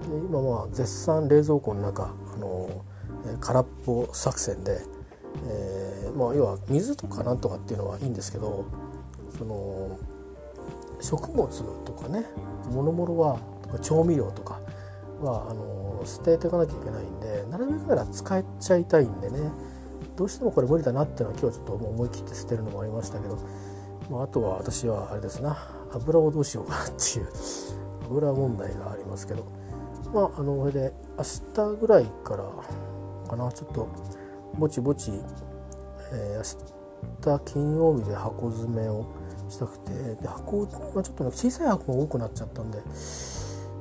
[0.10, 2.84] で今まあ絶賛冷蔵庫の中あの
[3.40, 4.80] 空っぽ作戦で、
[5.48, 8.66] えーまあ、要は水とかなんとかっていうのはいいんですけど
[9.38, 9.98] その
[11.02, 11.48] 食物
[11.86, 12.26] とかね
[12.72, 13.40] もろもろは
[13.82, 14.60] 調味料とか
[15.22, 19.52] はあの捨てていかなきゃいけないんでなるべくなら使っちゃいたいんでね
[20.18, 23.38] どうしてもこれ無理だなっていうのは今日ちょっと思い切って捨てるのもありましたけど、
[24.10, 25.58] まあ、あとは私はあれですな
[25.94, 27.28] 油をどうしようかなっていう
[28.10, 29.46] 油問題がありますけど
[30.14, 31.24] まああのこれで明
[31.74, 32.44] 日ぐらいから
[33.30, 33.88] かなちょっと
[34.58, 35.12] ぼちぼち、
[36.14, 36.58] えー、
[37.26, 39.06] 明日金曜日で箱詰めを
[39.50, 39.92] したくて
[40.22, 42.80] で箱がちょっと、ね、小さい箱が多くなっちゃったんで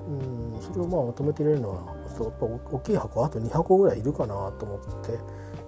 [0.09, 5.19] うんそれをまあまとめて入れるのはやっぱ大きい箱あと2箱ぐらいいるかなと思って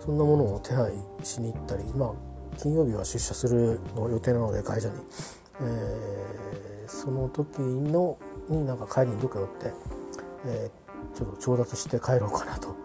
[0.04, 0.92] そんなものを手配
[1.22, 2.12] しに行ったりまあ
[2.58, 4.94] 金曜日は出社するの予定なので会社に、
[5.60, 8.18] えー、その時の
[8.48, 9.72] になんか帰りにどっか寄って、
[10.46, 12.76] えー、ちょっと調達して帰ろうかなと、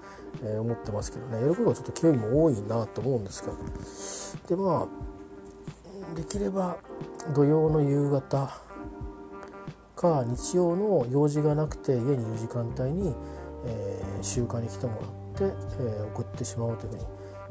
[0.43, 1.41] え思ってますけどね。
[1.41, 3.53] やることがちょっと興味も多いなと思うんですが
[4.47, 5.00] でまあ
[6.15, 6.77] できれば
[7.33, 8.49] 土曜の夕方
[9.95, 13.15] か日曜の用事がなくて家にいる時間帯に、
[13.65, 14.93] えー、集会に来ても
[15.35, 17.03] らって、えー、送ってしまおうというふうに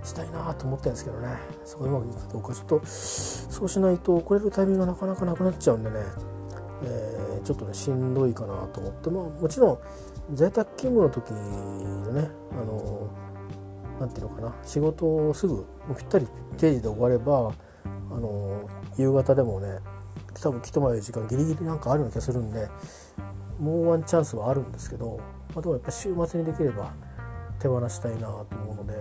[0.05, 1.29] したいなと思ってるんですけどね。
[1.65, 5.97] そこうまくいくかどうかちょっとそうしないと遅れるタイミングがなかなかなくなっちゃうんでね、
[6.83, 9.11] えー、ちょっとねしんどいかなと思って。
[9.11, 9.79] まあもちろん
[10.35, 13.09] 在宅勤務の時のねあの
[14.01, 14.55] なんていうのかな。
[14.65, 16.27] 仕事をすぐぴったり
[16.57, 17.53] 定時で終われば
[18.11, 18.69] あの
[18.99, 19.79] 夕方でもね
[20.43, 22.69] 多分来てもらえる時間ギリギリなんかあるような気がするんで
[23.59, 25.21] もうワンチャンスはあるんですけど、
[25.55, 26.93] まあ、でもやっぱ週末にできれば
[27.61, 28.95] 手放したいなと思うので、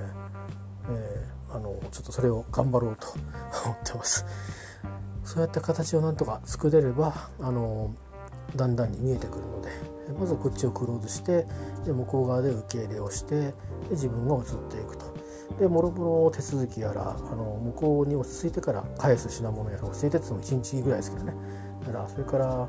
[0.90, 3.08] えー、あのちょっとそれを頑張ろうと
[3.66, 4.26] 思ってます。
[5.24, 7.92] そうやって形をなんとか作れればあの
[8.56, 9.70] だんだんに見えてくるので
[10.20, 11.46] まずこっちをクローズして
[11.86, 13.54] で向こう側で受け入れをしてで
[13.92, 15.06] 自分が移っていくと
[15.58, 21.34] でもろもろ手続きやらあの向こうに落ち着いてから返す品物やら落ち着いてっても1日ぐらいですけどね。
[21.86, 22.68] だからそれから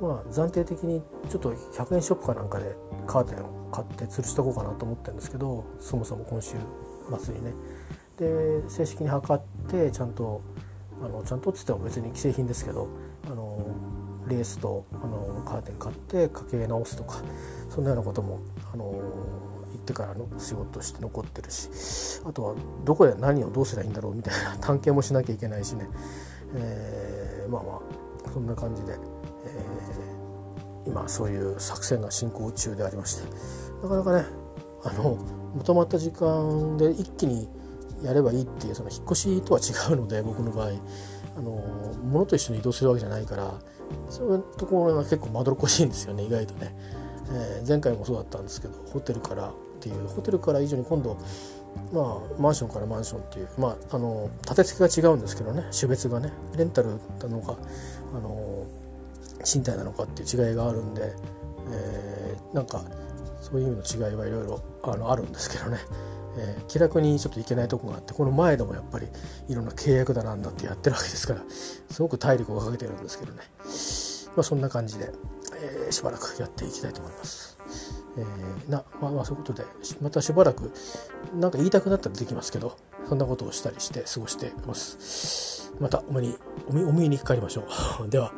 [0.00, 6.56] まあ暫定的にちょっと100円ショップかなんかでカーテンを買って吊るしとこうかなと思ってるんですけどそもそも今週
[7.18, 7.52] 末にね。
[8.18, 10.40] で正式に測ってちゃんと
[11.02, 12.88] あのちゃんとっつっても別に既製品ですけど
[13.26, 13.66] あの
[14.28, 17.22] レースとあのカーテン買ってかけ直すとか
[17.68, 18.40] そんなようなことも
[18.72, 18.94] あの
[19.74, 22.54] 行ってからの仕事して残ってるしあとは
[22.84, 25.88] どこで何をどうすればいいんだろうみたいな 探検もしなきゃいけないしね、
[26.54, 27.80] えー、まあまあ
[28.32, 33.22] そんな感じで、えー、今そういう作戦が進行中でありまして。
[33.82, 34.24] なかなかね
[34.84, 35.18] あの
[35.54, 37.48] まとまった時間で一気に
[38.02, 40.70] やればいいっていうその引っ越しとは違うので僕の場合。
[41.36, 41.50] あの
[42.04, 43.54] 物と一緒に移動するわけじゃないから
[44.08, 46.74] そういうところが結構まどろっこしいんですよね意外とね、
[47.30, 49.52] えー、前回もそうだったんですけどホテルから
[49.84, 51.18] ていうホテルから以上に今度
[51.92, 57.56] まあマンションからマンションっていうまああの立て付けが違うんですけどね種別がねレンタルなのか
[58.14, 58.66] あの
[59.44, 61.12] 賃貸なのかっていう違いがあるんで、
[61.70, 62.82] えー、なんか
[63.40, 65.78] そういう意味の違いはいろいろあのあるんですけどね、
[66.38, 69.08] えー、気楽にちょっといけないとこがあってこの前でもやっぱり
[69.48, 73.42] いろんな契約だなんだってやってるわけですからすごく体力をかけてるんですけどね
[74.34, 75.10] まあそんな感じで、
[75.54, 77.53] えー、しばらくやっていきたいと思います。
[78.16, 79.64] えー、なまあ、まあそういうことで
[80.00, 80.72] またしばらく
[81.34, 82.76] 何か言いたくなったらできますけど
[83.08, 85.72] そんなことをしたりして過ごしてます。
[85.80, 86.36] またお目に
[86.68, 87.64] お見にかかりましょ
[88.04, 88.08] う。
[88.08, 88.32] では。